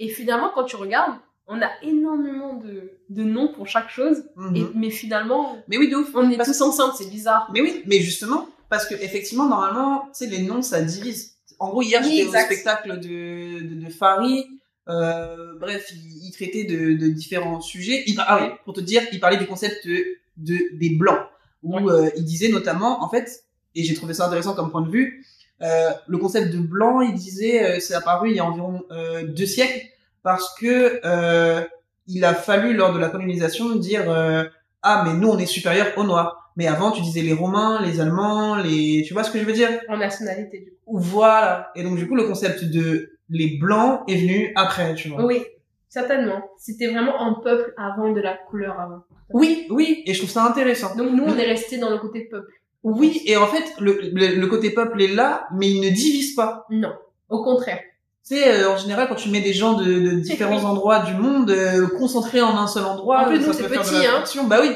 Et 0.00 0.08
finalement, 0.08 0.50
quand 0.54 0.64
tu 0.64 0.74
regardes, 0.76 1.14
on 1.46 1.60
a 1.62 1.68
énormément 1.82 2.54
de, 2.54 2.92
de 3.08 3.22
noms 3.22 3.48
pour 3.52 3.66
chaque 3.68 3.90
chose, 3.90 4.24
Mhm. 4.36 4.56
et, 4.56 4.62
mais 4.74 4.90
finalement, 4.90 5.58
Mais 5.68 5.78
oui, 5.78 5.88
de 5.88 5.96
ouf. 5.96 6.08
on 6.14 6.28
est 6.30 6.36
Parce- 6.36 6.48
tous 6.50 6.60
ensemble, 6.62 6.94
c'est 6.96 7.08
bizarre. 7.10 7.48
Mais 7.52 7.60
oui, 7.60 7.82
mais 7.86 8.00
justement, 8.00 8.48
parce 8.68 8.86
que 8.86 8.94
effectivement, 8.94 9.46
normalement, 9.48 10.02
tu 10.16 10.24
sais, 10.24 10.26
les 10.26 10.42
noms, 10.42 10.62
ça 10.62 10.80
divise. 10.80 11.34
En 11.58 11.68
gros, 11.70 11.82
hier, 11.82 12.00
Oui, 12.02 12.16
j'étais 12.24 12.28
au 12.38 12.40
spectacle 12.40 12.98
de, 13.00 13.62
de, 13.68 13.84
de 13.84 13.90
Fari. 13.90 14.46
Euh, 14.88 15.58
bref, 15.60 15.90
il, 15.92 16.26
il 16.28 16.32
traitait 16.32 16.64
de, 16.64 16.94
de 16.94 17.08
différents 17.08 17.60
sujets. 17.60 18.02
Il, 18.06 18.16
ah 18.26 18.38
oui, 18.42 18.48
pour 18.64 18.72
te 18.74 18.80
dire, 18.80 19.02
il 19.12 19.20
parlait 19.20 19.36
du 19.36 19.46
concept 19.46 19.86
de, 19.86 20.02
de- 20.38 20.78
des 20.78 20.90
blancs. 20.96 21.20
Où 21.62 21.90
euh, 21.90 22.08
il 22.16 22.24
disait 22.24 22.48
notamment, 22.48 23.02
en 23.04 23.08
fait, 23.10 23.44
et 23.74 23.84
j'ai 23.84 23.92
trouvé 23.94 24.14
ça 24.14 24.26
intéressant 24.26 24.54
comme 24.54 24.70
point 24.70 24.80
de 24.80 24.90
vue, 24.90 25.26
euh, 25.62 25.90
le 26.06 26.18
concept 26.18 26.52
de 26.52 26.58
blanc, 26.58 27.00
il 27.00 27.14
disait, 27.14 27.64
euh, 27.64 27.80
c'est 27.80 27.94
apparu 27.94 28.30
il 28.30 28.36
y 28.36 28.40
a 28.40 28.44
environ 28.44 28.82
euh, 28.90 29.24
deux 29.24 29.46
siècles, 29.46 29.86
parce 30.22 30.54
que 30.58 31.00
euh, 31.04 31.62
il 32.06 32.24
a 32.24 32.34
fallu, 32.34 32.74
lors 32.74 32.92
de 32.92 32.98
la 32.98 33.08
colonisation, 33.08 33.76
dire 33.76 34.10
euh, 34.10 34.44
ah 34.82 35.04
mais 35.06 35.14
nous 35.14 35.28
on 35.28 35.38
est 35.38 35.46
supérieur 35.46 35.86
aux 35.96 36.04
noirs. 36.04 36.52
Mais 36.56 36.66
avant 36.66 36.90
tu 36.90 37.00
disais 37.00 37.22
les 37.22 37.32
Romains, 37.32 37.80
les 37.82 38.00
Allemands, 38.00 38.56
les 38.56 39.02
tu 39.06 39.14
vois 39.14 39.24
ce 39.24 39.30
que 39.30 39.38
je 39.38 39.44
veux 39.44 39.52
dire? 39.52 39.70
En 39.88 39.96
nationalité, 39.96 40.58
du 40.58 40.70
coup. 40.84 40.98
Voilà. 40.98 41.70
Et 41.76 41.82
donc 41.84 41.96
du 41.96 42.08
coup 42.08 42.16
le 42.16 42.24
concept 42.24 42.64
de 42.64 43.12
les 43.28 43.58
blancs 43.58 44.02
est 44.08 44.16
venu 44.16 44.52
après, 44.56 44.94
tu 44.94 45.08
vois. 45.08 45.24
Oui, 45.24 45.44
certainement. 45.88 46.42
C'était 46.58 46.88
vraiment 46.88 47.20
un 47.20 47.34
peuple 47.34 47.72
avant 47.78 48.12
de 48.12 48.20
la 48.20 48.36
couleur 48.36 48.78
avant. 48.80 49.04
Oui, 49.32 49.68
oui, 49.70 50.02
et 50.06 50.12
je 50.12 50.18
trouve 50.18 50.30
ça 50.30 50.44
intéressant. 50.44 50.96
Donc 50.96 51.12
nous, 51.12 51.22
on 51.22 51.36
est 51.36 51.46
resté 51.46 51.78
dans 51.78 51.90
le 51.90 51.98
côté 51.98 52.26
peuple. 52.28 52.52
Oui, 52.82 53.20
et 53.26 53.36
en 53.36 53.46
fait 53.46 53.64
le, 53.78 54.00
le, 54.12 54.34
le 54.36 54.46
côté 54.46 54.70
peuple 54.70 55.02
est 55.02 55.08
là, 55.14 55.46
mais 55.54 55.70
il 55.70 55.80
ne 55.80 55.90
divise 55.90 56.34
pas. 56.34 56.66
Non, 56.70 56.92
au 57.28 57.42
contraire. 57.42 57.80
Tu 58.26 58.36
sais, 58.36 58.48
euh, 58.62 58.70
en 58.70 58.76
général, 58.76 59.08
quand 59.08 59.14
tu 59.16 59.28
mets 59.30 59.40
des 59.40 59.52
gens 59.52 59.74
de, 59.74 59.84
de 59.84 60.10
différents 60.20 60.64
endroits 60.64 61.00
du 61.00 61.14
monde 61.14 61.50
euh, 61.50 61.86
concentrés 61.88 62.40
en 62.40 62.56
un 62.56 62.66
seul 62.66 62.84
endroit, 62.84 63.22
En 63.22 63.24
plus, 63.26 63.40
ça 63.40 63.46
nous, 63.48 63.52
c'est 63.54 63.64
petit, 63.68 64.06
hein. 64.06 64.44
Bah 64.46 64.58
oui. 64.62 64.70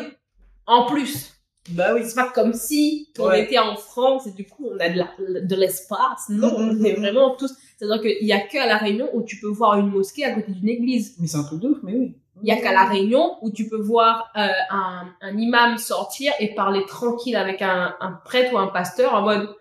En 0.66 0.86
plus, 0.86 1.34
Bah 1.70 1.92
oui. 1.94 2.00
c'est 2.04 2.14
pas 2.14 2.30
comme 2.34 2.52
si 2.54 3.08
on 3.18 3.26
Ouais. 3.26 3.44
était 3.44 3.58
en 3.58 3.76
France 3.76 4.26
et 4.26 4.32
du 4.32 4.44
coup 4.46 4.68
on 4.74 4.78
a 4.80 4.88
de 4.88 4.98
la- 4.98 5.40
de 5.42 5.54
l'espace. 5.56 6.28
Non, 6.30 6.58
Mhm. 6.58 6.80
on 6.80 6.84
est 6.84 6.94
vraiment 6.94 7.34
tous. 7.36 7.54
C'est-à-dire 7.78 8.00
qu'il 8.02 8.26
y 8.26 8.32
a 8.32 8.40
que 8.40 8.58
à 8.58 8.66
la 8.66 8.76
Réunion 8.78 9.08
où 9.14 9.22
tu 9.22 9.36
peux 9.40 9.48
voir 9.48 9.78
une 9.78 9.88
mosquée 9.90 10.24
à 10.24 10.34
côté 10.34 10.52
d'une 10.52 10.68
église. 10.68 11.14
Mais 11.20 11.26
c'est 11.26 11.36
un 11.38 11.44
truc 11.44 11.60
de 11.60 11.68
ouf, 11.68 11.78
mais 11.82 11.92
oui. 11.94 12.14
Il 12.42 12.48
y 12.48 12.52
a 12.52 12.56
qu'à 12.60 12.72
la 12.72 12.84
Réunion 12.84 13.36
où 13.42 13.50
tu 13.50 13.68
peux 13.68 13.80
voir 13.80 14.30
euh, 14.36 14.48
un, 14.70 15.06
un 15.20 15.36
imam 15.38 15.78
sortir 15.78 16.32
et 16.40 16.54
parler 16.54 16.84
tranquille 16.86 17.36
avec 17.36 17.62
un, 17.62 17.94
un 18.00 18.12
prêtre 18.24 18.52
ou 18.54 18.58
un 18.58 18.66
pasteur 18.68 19.14
en 19.14 19.22
mode 19.22 19.54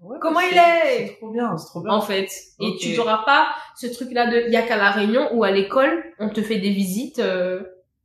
Ouais, 0.00 0.18
Comment 0.20 0.38
il 0.40 0.56
est? 0.56 1.08
C'est 1.08 1.16
trop 1.16 1.30
bien, 1.30 1.56
c'est 1.58 1.66
trop 1.66 1.80
bien. 1.80 1.92
en 1.92 2.00
fait. 2.00 2.30
Et 2.60 2.76
tu 2.76 2.96
n'auras 2.96 3.24
pas 3.24 3.48
ce 3.76 3.88
truc-là 3.88 4.26
de 4.30 4.44
il 4.46 4.52
y 4.52 4.56
a 4.56 4.62
qu'à 4.62 4.76
la 4.76 4.90
Réunion 4.92 5.28
où 5.32 5.42
à 5.42 5.50
l'école 5.50 6.04
on 6.20 6.28
te 6.28 6.40
fait 6.40 6.58
des 6.58 6.70
visites 6.70 7.18
euh, 7.18 7.62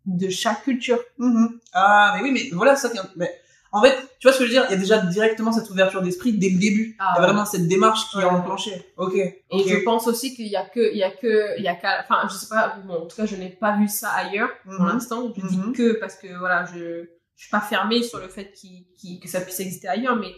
de 0.07 0.27
chaque 0.29 0.63
culture. 0.63 0.97
Mhm. 1.19 1.59
Ah, 1.73 2.13
mais 2.15 2.23
oui, 2.23 2.31
mais 2.31 2.41
voilà, 2.53 2.75
ça 2.75 2.89
mais 3.15 3.29
En 3.75 3.81
fait, 3.81 3.95
tu 4.19 4.27
vois 4.27 4.33
ce 4.33 4.37
que 4.39 4.45
je 4.45 4.49
veux 4.49 4.53
dire? 4.55 4.65
Il 4.69 4.71
y 4.71 4.75
a 4.75 4.77
déjà 4.77 4.99
directement 4.99 5.51
cette 5.51 5.69
ouverture 5.69 6.01
d'esprit 6.01 6.33
dès 6.37 6.49
le 6.49 6.59
début. 6.59 6.95
Ah, 6.99 7.13
Il 7.15 7.21
y 7.21 7.23
a 7.23 7.27
vraiment 7.27 7.45
cette 7.45 7.67
démarche 7.67 8.09
qui 8.11 8.17
est 8.19 8.23
Ouais. 8.23 8.29
enclenchée. 8.29 8.85
Ok. 8.97 9.15
Et 9.15 9.33
je 9.67 9.77
pense 9.83 10.07
aussi 10.07 10.35
qu'il 10.35 10.47
y 10.47 10.55
a 10.55 10.63
que, 10.63 10.91
il 10.91 10.97
y 10.97 11.03
a 11.03 11.09
que, 11.11 11.57
il 11.57 11.63
y 11.63 11.67
a 11.67 11.75
qu'à, 11.75 11.99
enfin, 12.07 12.27
je 12.29 12.35
sais 12.35 12.47
pas, 12.49 12.77
bon, 12.85 12.93
en 12.93 13.05
tout 13.07 13.17
cas, 13.17 13.25
je 13.25 13.35
n'ai 13.35 13.49
pas 13.49 13.75
vu 13.77 13.87
ça 13.87 14.09
ailleurs 14.11 14.49
pour 14.63 14.73
Mhm. 14.79 14.87
l'instant. 14.87 15.33
Je 15.35 15.41
Mhm. 15.41 15.49
dis 15.49 15.71
que 15.73 15.93
parce 15.93 16.15
que 16.15 16.27
voilà, 16.37 16.65
je, 16.73 17.05
je 17.35 17.41
suis 17.43 17.49
pas 17.51 17.61
fermée 17.61 18.03
sur 18.03 18.19
le 18.19 18.27
fait 18.29 18.51
qu'il, 18.53 18.85
qu'il- 18.95 19.19
que 19.19 19.27
ça 19.27 19.41
puisse 19.41 19.59
exister 19.59 19.87
ailleurs, 19.87 20.15
mais 20.15 20.29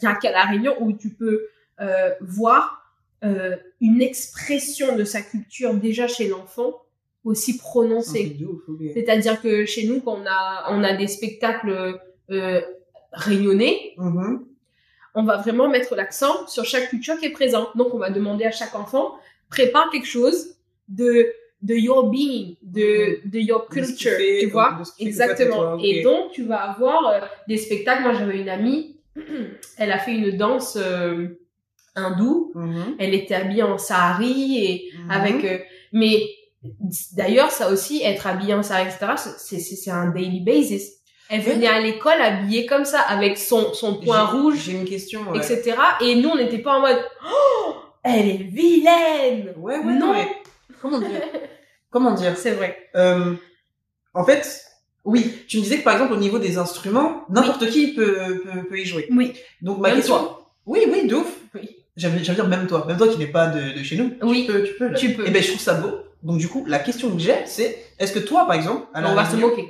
il 0.00 0.04
y 0.04 0.06
a 0.06 0.14
qu'à 0.16 0.32
la 0.32 0.42
Réunion 0.44 0.74
où 0.80 0.92
tu 0.92 1.10
peux 1.14 1.46
euh, 1.80 2.10
voir 2.20 2.76
euh, 3.22 3.56
une 3.80 4.02
expression 4.02 4.96
de 4.96 5.04
sa 5.04 5.22
culture 5.22 5.74
déjà 5.74 6.08
chez 6.08 6.26
l'enfant 6.28 6.74
aussi 7.22 7.56
prononcée. 7.58 8.24
truc 8.30 8.38
de 8.38 8.46
ouf, 8.46 8.62
ok. 8.68 8.80
C'est-à-dire 8.94 9.40
que 9.42 9.64
chez 9.66 9.86
nous, 9.86 10.00
quand 10.00 10.14
on 10.22 10.26
a, 10.26 10.66
on 10.70 10.82
a 10.82 10.94
des 10.96 11.06
spectacles 11.06 12.00
euh, 12.30 12.60
réunionnais, 13.12 13.94
Mhm. 13.96 14.44
on 15.14 15.24
va 15.24 15.36
vraiment 15.38 15.68
mettre 15.68 15.94
l'accent 15.96 16.46
sur 16.46 16.64
chaque 16.64 16.88
culture 16.90 17.18
qui 17.18 17.26
est 17.26 17.30
présente. 17.30 17.76
Donc, 17.76 17.94
on 17.94 17.98
va 17.98 18.10
demander 18.10 18.44
à 18.44 18.50
chaque 18.52 18.74
enfant, 18.74 19.14
prépare 19.48 19.90
quelque 19.90 20.06
chose 20.06 20.56
de, 20.88 21.32
de 21.62 21.74
your 21.74 22.08
being, 22.10 22.56
de, 22.62 23.18
de 23.28 23.38
your 23.38 23.66
De 23.68 23.74
qui 23.74 23.80
culture, 23.86 24.12
fait- 24.12 24.38
tu 24.40 24.46
vois? 24.46 24.80
Exactement. 24.98 25.56
toi. 25.56 25.78
Et 25.82 26.02
donc, 26.02 26.30
tu 26.32 26.44
vas 26.44 26.62
avoir 26.70 27.06
euh, 27.08 27.20
des 27.48 27.56
spectacles. 27.56 28.02
Moi, 28.02 28.14
j'avais 28.14 28.40
une 28.40 28.48
amie, 28.48 28.96
elle 29.76 29.92
a 29.92 29.98
fait 29.98 30.12
une 30.14 30.36
danse 30.36 30.76
euh, 30.80 31.40
hindoue. 31.96 32.52
Mhm. 32.54 32.96
Elle 32.98 33.14
était 33.14 33.34
habillée 33.34 33.64
en 33.64 33.76
sari 33.78 34.64
et 34.64 34.90
Mhm. 34.96 35.10
avec, 35.10 35.44
euh, 35.44 35.58
mais 35.92 36.22
d'ailleurs, 37.16 37.50
ça 37.50 37.70
aussi, 37.70 38.02
être 38.02 38.26
habillée 38.26 38.54
en 38.54 38.62
sari, 38.62 38.84
etc., 38.88 39.14
c'est, 39.16 39.58
c'est, 39.60 39.74
c'est 39.76 39.90
un 39.90 40.10
daily 40.10 40.40
basis. 40.40 40.99
Elle 41.30 41.42
venait 41.42 41.68
à 41.68 41.80
l'école 41.80 42.20
habillée 42.20 42.66
comme 42.66 42.84
ça, 42.84 43.00
avec 43.00 43.38
son, 43.38 43.72
son 43.72 43.94
point 43.94 44.24
rouge, 44.24 44.58
J'ai 44.66 44.72
une 44.72 44.84
question. 44.84 45.20
Ouais. 45.30 45.38
etc. 45.38 45.76
Et 46.00 46.16
nous, 46.16 46.28
on 46.30 46.36
n'était 46.36 46.58
pas 46.58 46.72
en 46.76 46.80
mode 46.80 46.98
oh, 47.24 47.74
elle 48.02 48.28
est 48.28 48.42
vilaine. 48.50 49.52
Ouais, 49.56 49.78
ouais, 49.78 49.94
Non. 49.94 50.12
mais 50.12 50.26
comment 50.82 50.98
dire 50.98 51.08
Comment 51.90 52.12
dire 52.12 52.36
C'est 52.36 52.52
vrai. 52.52 52.76
Euh, 52.96 53.34
En 54.14 54.24
fait, 54.24 54.64
oui, 55.04 55.32
tu 55.48 55.58
me 55.58 55.62
disais 55.62 55.78
que 55.78 55.84
par 55.84 55.92
exemple 55.94 56.12
au 56.14 56.16
niveau 56.18 56.38
des 56.38 56.58
instruments, 56.58 57.24
n'importe 57.28 57.68
qui 57.70 57.94
peut, 57.94 58.16
peut, 58.44 58.68
peut 58.68 58.78
y 58.78 58.84
jouer. 58.84 59.08
Oui. 59.10 59.32
Donc 59.62 59.78
ma 59.78 59.88
Même 59.88 59.98
question. 59.98 60.18
toi. 60.18 60.52
Oui, 60.66 60.80
oui, 60.90 61.06
de 61.06 61.14
ouf. 61.16 61.32
Oui. 61.54 61.68
J'allais 61.96 62.18
dire 62.20 62.46
même 62.48 62.66
toi, 62.66 62.84
même 62.88 62.96
toi 62.96 63.08
qui 63.08 63.18
n'es 63.18 63.26
pas 63.26 63.46
de, 63.48 63.78
de 63.78 63.82
chez 63.82 63.96
nous. 63.96 64.12
Oui. 64.22 64.46
Tu 64.46 64.52
peux, 64.52 64.62
tu 64.64 64.74
peux. 64.74 64.88
là. 64.88 64.98
Tu 64.98 65.14
peux. 65.14 65.24
Eh 65.26 65.30
ben 65.30 65.42
je 65.42 65.48
trouve 65.48 65.60
ça 65.60 65.74
beau. 65.74 65.90
Donc 66.22 66.38
du 66.38 66.48
coup, 66.48 66.64
la 66.66 66.78
question 66.80 67.10
que 67.10 67.18
j'ai, 67.18 67.34
c'est 67.46 67.78
est-ce 67.98 68.12
que 68.12 68.18
toi, 68.18 68.46
par 68.46 68.54
exemple, 68.56 68.86
à 68.94 69.00
la 69.00 69.10
on 69.10 69.14
va 69.14 69.24
se 69.28 69.36
moquer. 69.36 69.68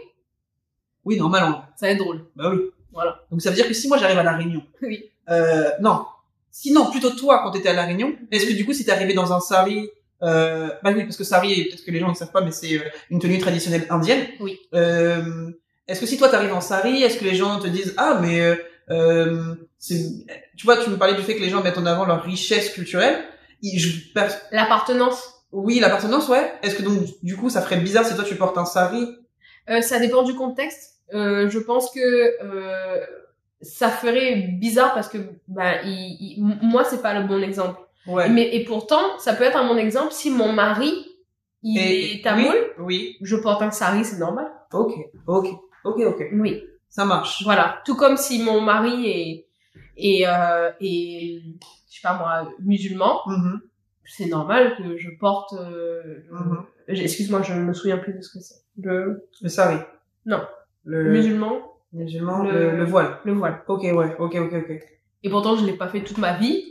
Oui, 1.04 1.16
normalement. 1.16 1.64
Ça 1.76 1.87
va 1.87 1.92
être 1.92 1.99
drôle. 1.99 2.25
Bah 2.37 2.50
oui. 2.52 2.61
Voilà. 2.92 3.21
Donc 3.30 3.40
ça 3.42 3.50
veut 3.50 3.57
dire 3.57 3.69
que 3.69 3.75
si 3.75 3.88
moi 3.88 3.99
j'arrive 3.99 4.19
à 4.19 4.23
la 4.23 4.33
Réunion, 4.37 4.62
Oui. 4.83 5.04
euh, 5.30 5.71
non. 5.80 6.04
Sinon, 6.50 6.90
plutôt 6.90 7.11
toi 7.11 7.40
quand 7.45 7.52
t'étais 7.52 7.69
à 7.69 7.73
la 7.75 7.85
Réunion, 7.85 8.14
est-ce 8.33 8.47
que 8.47 8.52
du 8.52 8.64
coup 8.64 8.73
si 8.73 8.85
t'es 8.85 8.90
arrivé 8.92 9.14
dans 9.14 9.33
un 9.33 9.40
sari, 9.40 9.88
euh, 10.23 10.69
bah 10.83 10.90
oui, 10.95 11.04
parce 11.04 11.16
que 11.16 11.25
sari, 11.25 11.64
peut-être 11.66 11.85
que 11.85 11.90
les 11.92 12.00
gens 12.00 12.09
ne 12.11 12.14
savent 12.14 12.33
pas, 12.33 12.40
mais 12.42 12.50
c'est 12.50 12.75
euh, 12.76 12.83
une 13.11 13.21
tenue 13.21 13.38
traditionnelle 13.38 13.87
indienne. 13.90 14.26
Oui. 14.40 14.59
Euh, 14.75 15.50
est-ce 15.88 16.00
que 16.00 16.07
si 16.07 16.19
toi 16.19 16.28
t'arrives 16.28 16.52
en 16.52 16.61
sari, 16.61 17.02
est-ce 17.02 17.16
que 17.19 17.25
les 17.25 17.35
gens 17.37 17.59
te 17.61 17.69
disent 17.69 17.95
ah 17.97 18.19
mais 18.21 18.40
euh, 18.40 18.57
euh, 18.90 19.54
c'est, 19.78 20.04
tu 20.57 20.66
vois, 20.66 20.76
tu 20.76 20.90
me 20.90 20.97
parlais 20.97 21.14
du 21.14 21.23
fait 21.23 21.37
que 21.37 21.40
les 21.40 21.49
gens 21.49 21.62
mettent 21.62 21.78
en 21.78 21.87
avant 21.87 22.04
leur 22.04 22.23
richesse 22.25 22.71
culturelle. 22.71 23.19
L'appartenance. 24.52 25.23
oui, 25.52 25.78
l'appartenance, 25.80 26.28
ouais. 26.28 26.52
Est-ce 26.62 26.75
que 26.75 26.83
donc 26.83 26.99
du 27.23 27.37
coup 27.37 27.49
ça 27.50 27.62
ferait 27.62 27.76
bizarre 27.78 28.04
si 28.04 28.14
toi 28.14 28.25
tu 28.25 28.35
portes 28.35 28.59
un 28.59 28.64
sari 28.64 29.07
Euh, 29.69 29.81
ça 29.83 29.99
dépend 29.99 30.23
du 30.23 30.35
contexte. 30.35 30.99
Euh, 31.12 31.49
je 31.50 31.59
pense 31.59 31.90
que 31.93 31.99
euh, 32.45 33.05
ça 33.61 33.88
ferait 33.88 34.37
bizarre 34.61 34.95
parce 34.95 35.09
que 35.09 35.19
bah, 35.49 35.83
il, 35.83 36.17
il- 36.38 36.59
moi, 36.62 36.85
c'est 36.85 37.02
pas 37.02 37.19
le 37.19 37.26
bon 37.26 37.43
exemple. 37.43 37.81
Ouais. 38.07 38.29
Mais, 38.29 38.55
et 38.57 38.64
pourtant, 38.64 39.19
ça 39.19 39.35
peut 39.35 39.45
être 39.45 39.57
un 39.59 39.67
bon 39.69 39.76
exemple 39.76 40.12
si 40.12 40.31
mon 40.31 40.52
mari, 40.52 40.93
il 41.62 41.79
Et- 41.79 42.14
est 42.14 42.25
tamoul, 42.25 42.55
Oui. 42.79 42.85
oui. 42.85 43.17
je 43.21 43.37
porte 43.37 43.61
un 43.62 43.71
sari, 43.71 44.05
c'est 44.05 44.19
normal. 44.19 44.50
Ok. 44.73 44.93
Ok. 45.26 45.49
Ok. 45.85 46.00
Ok. 46.07 46.23
Oui. 46.33 46.62
Ça 46.88 47.05
marche. 47.05 47.43
Voilà. 47.45 47.83
Tout 47.85 47.97
comme 47.97 48.17
si 48.17 48.43
mon 48.43 48.61
mari 48.61 49.07
est, 49.11 49.47
est, 49.97 50.26
euh, 50.26 50.71
est 50.81 51.43
je 51.90 51.95
sais 51.97 52.00
pas 52.02 52.14
moi, 52.14 52.50
musulman, 52.61 53.21
Mhm. 53.26 53.61
c'est 54.05 54.26
normal 54.26 54.75
que 54.76 54.97
je 54.97 55.11
porte... 55.19 55.52
Euh, 55.52 56.02
Mhm. 56.31 56.57
je- 56.62 56.70
Excuse-moi, 56.89 57.43
je 57.43 57.53
ne 57.55 57.61
me 57.61 57.73
souviens 57.73 57.99
plus 57.99 58.13
de 58.15 58.21
ce 58.21 58.33
que 58.33 58.43
c'est. 58.43 58.57
Le 58.79 59.29
Le 59.43 59.49
sari. 59.49 59.77
Non. 60.27 60.43
Le 60.85 61.11
musulman, 61.11 61.61
musulman, 61.93 62.43
Le- 62.45 62.53
le, 62.53 62.77
le 62.79 62.85
voile. 62.85 63.19
le 63.25 63.33
voile. 63.33 63.63
Ok, 63.69 63.83
ouais. 63.83 64.17
Ok, 64.19 64.35
ok, 64.37 64.53
ok. 64.53 64.83
Et 65.23 65.29
pourtant, 65.31 65.57
je 65.57 65.67
l'ai 65.67 65.75
pas 65.77 65.89
fait 65.89 66.03
toute 66.03 66.19
ma 66.19 66.37
vie. 66.39 66.65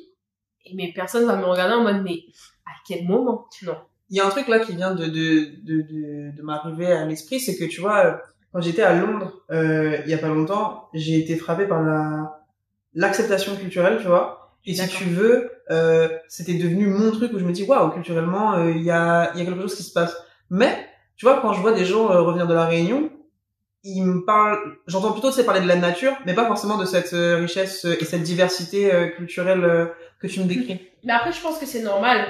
Et 0.65 0.75
mais 0.75 0.91
personne 0.93 1.25
va 1.25 1.35
me 1.37 1.45
regarder 1.45 1.75
en 1.75 1.83
mode, 1.83 2.03
mais 2.03 2.19
à 2.65 2.71
quel 2.87 3.05
moment? 3.05 3.47
Non. 3.63 3.77
Il 4.09 4.17
y 4.17 4.19
a 4.19 4.25
un 4.25 4.29
truc 4.29 4.47
là 4.47 4.59
qui 4.59 4.75
vient 4.75 4.93
de 4.95 5.05
de 5.05 5.63
de 5.63 5.81
de, 5.83 6.35
de 6.35 6.41
m'arriver 6.41 6.87
à 6.91 7.05
l'esprit, 7.05 7.39
c'est 7.39 7.55
que 7.57 7.65
tu 7.65 7.79
vois, 7.81 8.21
quand 8.51 8.59
j'étais 8.61 8.81
à 8.81 8.93
Londres 8.99 9.43
euh, 9.51 9.97
il 10.03 10.09
y 10.09 10.13
a 10.13 10.17
pas 10.17 10.27
longtemps, 10.27 10.89
j'ai 10.93 11.19
été 11.19 11.35
frappé 11.37 11.65
par 11.67 11.81
la 11.83 12.39
l'acceptation 12.95 13.55
culturelle, 13.55 13.99
tu 14.01 14.07
vois. 14.07 14.55
Et 14.65 14.73
si 14.73 14.87
tu 14.89 15.03
veux, 15.05 15.51
euh, 15.71 16.09
c'était 16.27 16.55
devenu 16.55 16.87
mon 16.87 17.11
truc 17.11 17.31
où 17.33 17.39
je 17.39 17.45
me 17.45 17.51
dis 17.51 17.63
waouh, 17.63 17.91
culturellement, 17.91 18.53
euh, 18.53 18.71
il 18.71 18.81
y 18.83 18.91
a 18.91 19.31
il 19.33 19.39
y 19.39 19.41
a 19.41 19.45
quelque 19.45 19.61
chose 19.61 19.75
qui 19.75 19.83
se 19.83 19.93
passe. 19.93 20.15
Mais 20.49 20.87
tu 21.15 21.25
vois, 21.25 21.39
quand 21.41 21.53
je 21.53 21.61
vois 21.61 21.73
des 21.73 21.85
gens 21.85 22.09
euh, 22.11 22.21
revenir 22.21 22.47
de 22.47 22.53
la 22.53 22.65
Réunion, 22.65 23.09
ils 23.83 24.03
me 24.03 24.25
parlent, 24.25 24.59
j'entends 24.87 25.11
plutôt 25.11 25.31
c'est 25.31 25.45
parler 25.45 25.61
de 25.61 25.67
la 25.67 25.75
nature, 25.75 26.13
mais 26.25 26.33
pas 26.33 26.47
forcément 26.47 26.77
de 26.77 26.85
cette 26.85 27.13
euh, 27.13 27.37
richesse 27.37 27.85
et 27.85 28.03
cette 28.05 28.23
diversité 28.23 29.11
culturelle 29.15 29.91
que 30.19 30.27
tu 30.27 30.39
me 30.41 30.45
décris. 30.45 30.81
Mais 31.05 31.13
après, 31.13 31.31
je 31.31 31.41
pense 31.41 31.57
que 31.57 31.65
c'est 31.65 31.81
normal. 31.81 32.27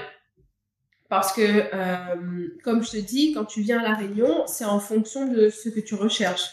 Parce 1.10 1.34
que, 1.34 1.42
euh, 1.42 2.48
comme 2.64 2.84
je 2.84 2.92
te 2.92 2.98
dis, 2.98 3.34
quand 3.34 3.46
tu 3.46 3.62
viens 3.62 3.80
à 3.80 3.82
La 3.84 3.96
Réunion, 3.96 4.44
c'est 4.46 4.66
en 4.66 4.80
fonction 4.80 5.26
de 5.26 5.50
ce 5.50 5.70
que 5.70 5.80
tu 5.80 5.96
recherches. 5.96 6.52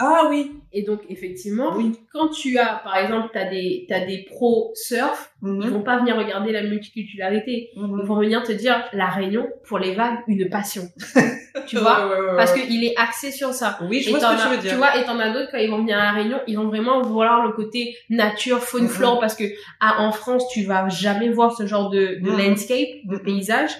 Ah 0.00 0.26
oui. 0.28 0.50
Et 0.72 0.82
donc, 0.82 1.02
effectivement, 1.08 1.76
Oui. 1.76 1.96
quand 2.12 2.28
tu 2.30 2.58
as, 2.58 2.80
par 2.82 2.96
exemple, 2.96 3.30
t'as 3.32 3.48
des, 3.48 3.86
t'as 3.88 4.04
des 4.04 4.24
pros 4.28 4.72
surf, 4.74 5.32
Mhm. 5.46 5.60
ils 5.62 5.70
vont 5.70 5.82
pas 5.82 5.98
venir 5.98 6.16
regarder 6.16 6.52
la 6.52 6.62
multiculturalité. 6.62 7.70
Mhm. 7.76 7.98
Ils 8.02 8.06
vont 8.06 8.18
venir 8.18 8.42
te 8.42 8.52
dire, 8.52 8.82
La 8.92 9.06
Réunion, 9.08 9.46
pour 9.68 9.78
les 9.78 9.94
vagues, 9.94 10.18
une 10.26 10.48
passion. 10.48 10.82
tu 11.66 11.76
vois? 11.76 12.06
Ouais, 12.08 12.14
ouais, 12.14 12.20
ouais, 12.30 12.36
Parce 12.36 12.52
ouais. 12.54 12.62
qu'il 12.66 12.82
est 12.84 12.94
axé 12.96 13.30
sur 13.30 13.52
ça. 13.52 13.78
Oui, 13.82 14.00
je 14.00 14.08
Et 14.08 14.12
vois 14.12 14.20
ce 14.20 14.26
que 14.36 14.42
tu 14.42 14.48
veux 14.56 14.62
dire. 14.62 14.70
Tu 14.72 14.76
vois, 14.76 14.96
et 14.96 15.04
t'en 15.04 15.18
as 15.18 15.30
d'autres 15.32 15.50
quand 15.50 15.58
ils 15.58 15.70
vont 15.70 15.78
venir 15.78 15.98
à 15.98 16.04
la 16.04 16.12
Réunion, 16.12 16.40
ils 16.46 16.56
vont 16.56 16.66
vraiment 16.68 17.02
vouloir 17.02 17.44
le 17.46 17.52
côté 17.52 17.94
nature, 18.10 18.58
faune, 18.60 18.84
Mhm. 18.84 18.88
flore, 18.88 19.20
parce 19.20 19.34
que 19.36 19.44
ah, 19.80 19.96
en 20.00 20.12
France, 20.12 20.48
tu 20.52 20.64
vas 20.64 20.88
jamais 20.88 21.28
voir 21.28 21.54
ce 21.56 21.66
genre 21.66 21.90
de, 21.90 22.18
de 22.22 22.30
Mhm. 22.30 22.38
landscape, 22.38 22.88
de 23.04 23.18
paysage, 23.18 23.70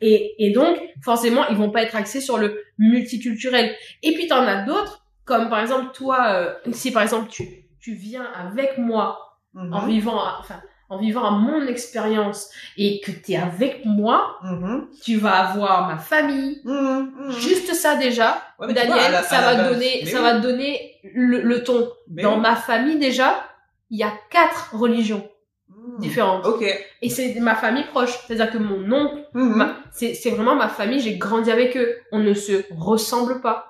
et, 0.00 0.34
et 0.38 0.50
donc 0.52 0.78
forcément, 1.04 1.46
ils 1.48 1.56
vont 1.56 1.70
pas 1.70 1.82
être 1.82 1.94
axés 1.96 2.20
sur 2.20 2.38
le 2.38 2.58
multiculturel. 2.78 3.74
Et 4.02 4.12
puis 4.14 4.26
t'en 4.28 4.46
as 4.46 4.64
d'autres, 4.64 5.04
comme 5.24 5.48
par 5.50 5.60
exemple 5.60 5.92
toi, 5.94 6.18
euh, 6.30 6.52
si 6.72 6.90
par 6.92 7.02
exemple 7.02 7.28
tu 7.30 7.44
tu 7.80 7.94
viens 7.94 8.24
avec 8.34 8.78
moi 8.78 9.18
en 9.56 9.86
vivant, 9.86 10.18
à- 10.18 10.36
enfin 10.40 10.60
en 10.92 10.98
vivant 10.98 11.24
à 11.24 11.30
mon 11.30 11.66
expérience 11.66 12.50
et 12.76 13.00
que 13.00 13.10
t'es 13.10 13.36
avec 13.36 13.84
moi, 13.84 14.36
Mhm. 14.42 14.88
tu 15.02 15.16
vas 15.16 15.48
avoir 15.48 15.88
ma 15.88 15.98
famille. 15.98 16.60
Mhm. 16.64 17.12
Mhm. 17.18 17.30
Juste 17.32 17.72
ça 17.74 17.96
déjà, 17.96 18.42
Ouais, 18.58 18.66
mais 18.66 18.74
tu 18.74 18.80
Daniel, 18.80 18.94
vois, 18.94 19.02
à 19.04 19.10
la- 19.10 19.22
ça 19.22 19.40
va 19.40 19.54
base- 19.54 19.72
donner, 19.72 20.00
mais 20.04 20.10
ça 20.10 20.18
oui. 20.18 20.22
va 20.22 20.38
donner 20.38 20.92
le, 21.14 21.40
le 21.40 21.64
ton. 21.64 21.88
Mais 22.10 22.22
Dans 22.22 22.34
oui. 22.36 22.40
ma 22.42 22.56
famille 22.56 22.98
déjà, 22.98 23.42
il 23.90 23.98
y 23.98 24.02
a 24.02 24.12
quatre 24.30 24.74
religions 24.74 25.26
Mhm. 25.68 25.98
différentes. 26.00 26.46
Ok. 26.46 26.62
Et 27.00 27.08
c'est 27.08 27.34
ma 27.40 27.54
famille 27.54 27.84
proche. 27.84 28.12
C'est-à-dire 28.26 28.50
que 28.52 28.58
mon 28.58 28.90
oncle, 28.92 29.16
Mhm. 29.34 29.54
ma- 29.56 29.76
c'est 29.92 30.30
vraiment 30.30 30.54
ma 30.54 30.68
famille, 30.68 31.00
j'ai 31.00 31.16
grandi 31.16 31.50
avec 31.50 31.76
eux. 31.76 31.96
On 32.12 32.18
ne 32.18 32.34
se 32.34 32.64
ressemble 32.76 33.40
pas. 33.40 33.68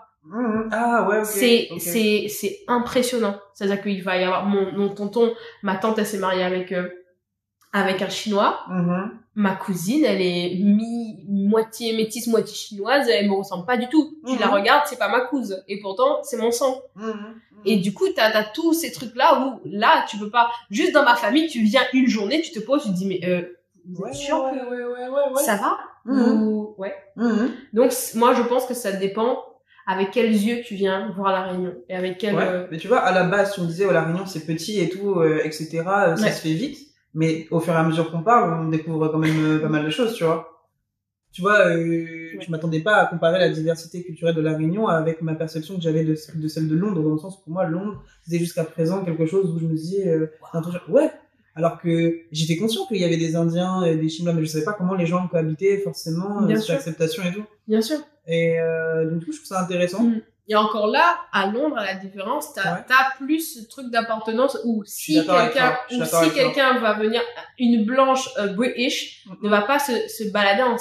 Ah 0.70 1.06
ouais, 1.08 1.24
c'est 1.24 1.68
c'est 1.78 2.60
impressionnant. 2.68 3.36
C'est-à-dire 3.54 3.82
qu'il 3.82 4.02
va 4.02 4.16
y 4.18 4.24
avoir 4.24 4.44
mon, 4.46 4.70
mon 4.72 4.88
tonton, 4.88 5.34
ma 5.62 5.74
tante, 5.76 5.98
elle 5.98 6.06
s'est 6.06 6.18
mariée 6.18 6.44
avec 6.44 6.70
euh, 6.72 6.88
avec 7.72 8.02
un 8.02 8.08
chinois. 8.08 8.60
Mhm. 8.68 9.10
Ma 9.34 9.54
cousine, 9.54 10.04
elle 10.04 10.20
est 10.20 10.58
mi 10.62 11.24
moitié 11.26 11.96
métisse, 11.96 12.26
moitié 12.26 12.54
chinoise. 12.54 13.08
Elle 13.08 13.28
me 13.28 13.34
ressemble 13.34 13.64
pas 13.64 13.76
du 13.78 13.88
tout. 13.88 14.18
Tu 14.26 14.36
la 14.38 14.48
regardes, 14.48 14.82
c'est 14.86 14.98
pas 14.98 15.08
ma 15.08 15.20
cousine. 15.20 15.62
Et 15.68 15.80
pourtant, 15.80 16.22
c'est 16.22 16.36
mon 16.36 16.50
sang. 16.50 16.82
Mhm. 16.96 17.34
Et 17.64 17.76
du 17.76 17.94
coup, 17.94 18.06
t'as 18.14 18.28
as 18.36 18.44
tous 18.44 18.72
ces 18.74 18.92
trucs-là 18.92 19.40
où, 19.40 19.60
là, 19.64 20.04
tu 20.08 20.18
peux 20.18 20.28
pas... 20.30 20.50
Juste 20.70 20.92
dans 20.92 21.04
ma 21.04 21.14
famille, 21.14 21.46
tu 21.46 21.62
viens 21.62 21.82
une 21.92 22.08
journée, 22.08 22.42
tu 22.42 22.50
te 22.50 22.58
poses, 22.58 22.82
tu 22.82 22.88
te 22.88 22.94
dis, 22.94 23.06
mais 23.06 23.20
euh, 23.24 23.42
vous 23.88 24.02
Ouais, 24.02 24.12
sûr 24.12 24.42
ouais, 24.44 24.58
que 24.58 25.32
ouais, 25.34 25.42
ça 25.42 25.56
va. 25.56 25.78
Ou 26.04 26.74
ouais. 26.78 26.94
Donc 27.72 27.92
moi 28.16 28.34
je 28.34 28.42
pense 28.42 28.66
que 28.66 28.74
ça 28.74 28.92
dépend 28.92 29.38
avec 29.86 30.10
quels 30.10 30.32
yeux 30.32 30.62
tu 30.64 30.74
viens 30.74 31.12
voir 31.16 31.32
la 31.32 31.42
Réunion 31.42 31.74
et 31.88 31.94
avec 31.96 32.18
quel. 32.18 32.34
Ouais. 32.34 32.42
euh, 32.44 32.66
Mais 32.70 32.78
tu 32.78 32.88
vois, 32.88 32.98
à 32.98 33.12
la 33.12 33.24
base, 33.24 33.54
tu 33.54 33.60
me 33.60 33.66
disais, 33.66 33.86
oh, 33.88 33.92
la 33.92 34.02
Réunion, 34.02 34.26
c'est 34.26 34.44
petit 34.46 34.80
et 34.80 34.88
tout, 34.88 35.20
euh, 35.20 35.40
etc. 35.44 35.82
euh, 35.86 36.16
Ça 36.16 36.30
se 36.30 36.40
fait 36.42 36.54
vite. 36.54 36.78
Mais 37.14 37.46
au 37.50 37.60
fur 37.60 37.72
et 37.74 37.76
à 37.76 37.82
mesure 37.82 38.10
qu'on 38.10 38.22
parle, 38.22 38.66
on 38.66 38.68
découvre 38.68 39.08
quand 39.08 39.18
même 39.18 39.44
euh, 39.44 39.58
pas 39.58 39.68
mal 39.68 39.84
de 39.84 39.90
choses, 39.90 40.14
tu 40.14 40.24
vois. 40.24 40.48
Tu 41.32 41.40
vois, 41.40 41.66
euh, 41.66 42.06
je 42.40 42.50
m'attendais 42.50 42.80
pas 42.80 42.96
à 42.96 43.06
comparer 43.06 43.38
la 43.38 43.48
diversité 43.48 44.02
culturelle 44.02 44.34
de 44.34 44.42
la 44.42 44.54
Réunion 44.56 44.86
avec 44.88 45.22
ma 45.22 45.34
perception 45.34 45.76
que 45.76 45.82
j'avais 45.82 46.04
de, 46.04 46.14
de 46.34 46.48
celle 46.48 46.68
de 46.68 46.76
Londres, 46.76 47.02
dans 47.02 47.12
le 47.12 47.18
sens 47.18 47.38
où 47.38 47.44
pour 47.44 47.52
moi, 47.54 47.64
Londres, 47.66 48.02
c'était 48.22 48.38
jusqu'à 48.38 48.64
présent 48.64 49.02
quelque 49.04 49.24
chose 49.26 49.50
où 49.54 49.58
je 49.58 49.66
me 49.66 49.74
disais, 49.74 50.08
euh, 50.08 50.26
ouais. 50.88 51.10
Alors 51.54 51.78
que 51.80 52.20
j'étais 52.32 52.56
conscient 52.56 52.86
qu'il 52.86 52.96
y 52.98 53.04
avait 53.04 53.18
des 53.18 53.36
Indiens 53.36 53.82
et 53.82 53.96
des 53.96 54.08
Chinois, 54.08 54.32
mais 54.32 54.42
je 54.42 54.46
savais 54.46 54.64
pas 54.64 54.72
comment 54.72 54.94
les 54.94 55.06
gens 55.06 55.26
cohabitaient 55.28 55.78
forcément, 55.78 56.42
Bien 56.42 56.56
euh, 56.56 56.58
cette 56.58 56.64
sûr. 56.66 56.74
acceptation 56.74 57.22
et 57.24 57.32
tout. 57.32 57.44
Bien 57.68 57.82
sûr. 57.82 57.98
Et 58.26 58.58
euh, 58.58 59.10
du 59.10 59.24
coup, 59.24 59.32
je 59.32 59.38
trouve 59.38 59.48
ça 59.48 59.60
intéressant. 59.62 60.02
Mm. 60.02 60.20
Et 60.48 60.56
encore 60.56 60.88
là, 60.88 61.18
à 61.32 61.46
Londres, 61.46 61.78
à 61.78 61.84
la 61.84 61.94
différence, 61.94 62.52
t'as 62.52 62.74
Ouais. 62.74 62.84
as 62.90 63.16
plus 63.16 63.40
ce 63.60 63.68
truc 63.68 63.90
d'appartenance 63.90 64.58
où 64.64 64.82
si 64.84 65.14
quelqu'un 65.24 65.76
si 65.88 66.30
quelqu'un 66.34 66.78
va 66.78 66.94
venir, 66.94 67.22
une 67.58 67.84
blanche 67.84 68.28
euh, 68.38 68.48
British 68.48 69.24
ne 69.40 69.48
va 69.48 69.62
pas 69.62 69.78
se, 69.78 69.92
se 70.08 70.30
balader 70.32 70.62
en 70.62 70.76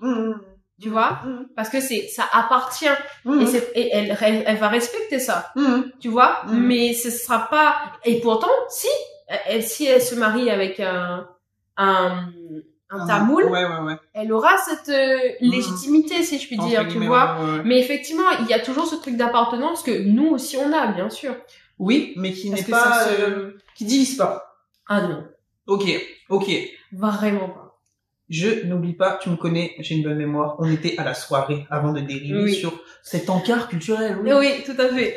Mhm. 0.00 0.40
tu 0.80 0.88
vois, 0.88 1.20
parce 1.56 1.68
que 1.68 1.80
c'est 1.80 2.06
ça 2.08 2.24
appartient. 2.32 2.86
Et, 3.74 3.88
elle, 3.92 4.16
elle, 4.20 4.44
elle 4.46 4.56
va 4.56 4.68
respecter 4.68 5.18
ça, 5.18 5.52
tu 6.00 6.08
vois, 6.08 6.42
mais 6.48 6.92
ce 6.92 7.10
sera 7.10 7.48
pas. 7.48 7.76
Et 8.04 8.20
pourtant, 8.20 8.50
si 8.68 8.88
elle, 9.46 9.62
si 9.62 9.86
elle 9.86 10.02
se 10.02 10.14
marie 10.14 10.48
avec 10.50 10.78
un 10.80 11.26
un, 11.76 12.28
un 12.92 13.06
tamoul, 13.06 13.44
Ouais, 13.44 13.64
ouais, 13.64 13.80
ouais. 13.84 13.96
elle 14.14 14.32
aura 14.32 14.56
cette 14.58 14.88
euh, 14.88 15.18
légitimité, 15.40 16.22
si 16.22 16.38
je 16.38 16.46
puis 16.46 16.58
dire, 16.58 16.86
tu 16.88 16.98
vois. 16.98 17.36
Mais 17.64 17.78
effectivement, 17.80 18.28
il 18.40 18.46
y 18.46 18.52
a 18.54 18.60
toujours 18.60 18.86
ce 18.86 18.96
truc 18.96 19.16
d'appartenance 19.16 19.82
que 19.82 20.02
nous 20.02 20.28
aussi 20.28 20.56
on 20.56 20.72
a, 20.72 20.88
bien 20.92 21.08
sûr. 21.10 21.34
Oui, 21.78 22.12
mais 22.16 22.32
qui 22.32 22.50
n'est 22.50 22.62
pas, 22.62 23.04
se... 23.04 23.22
euh, 23.22 23.56
qui 23.74 23.84
divise 23.84 24.16
pas. 24.16 24.56
Ah 24.88 25.00
non, 25.02 25.24
Ok, 25.66 25.84
ok. 26.28 26.50
vraiment 26.92 27.48
pas. 27.48 27.78
Je 28.28 28.64
n'oublie 28.66 28.94
pas, 28.94 29.18
tu 29.20 29.28
me 29.30 29.36
connais, 29.36 29.74
j'ai 29.78 29.94
une 29.96 30.04
bonne 30.04 30.16
mémoire. 30.16 30.56
On 30.58 30.70
était 30.70 30.96
à 30.98 31.04
la 31.04 31.12
soirée 31.14 31.66
avant 31.70 31.92
de 31.92 32.00
dériver 32.00 32.44
Oui. 32.44 32.54
sur 32.54 32.72
cet 33.02 33.28
encart 33.28 33.68
culturel. 33.68 34.18
Oui. 34.22 34.30
Oui, 34.32 34.62
tout 34.64 34.80
à 34.80 34.88
fait. 34.88 35.16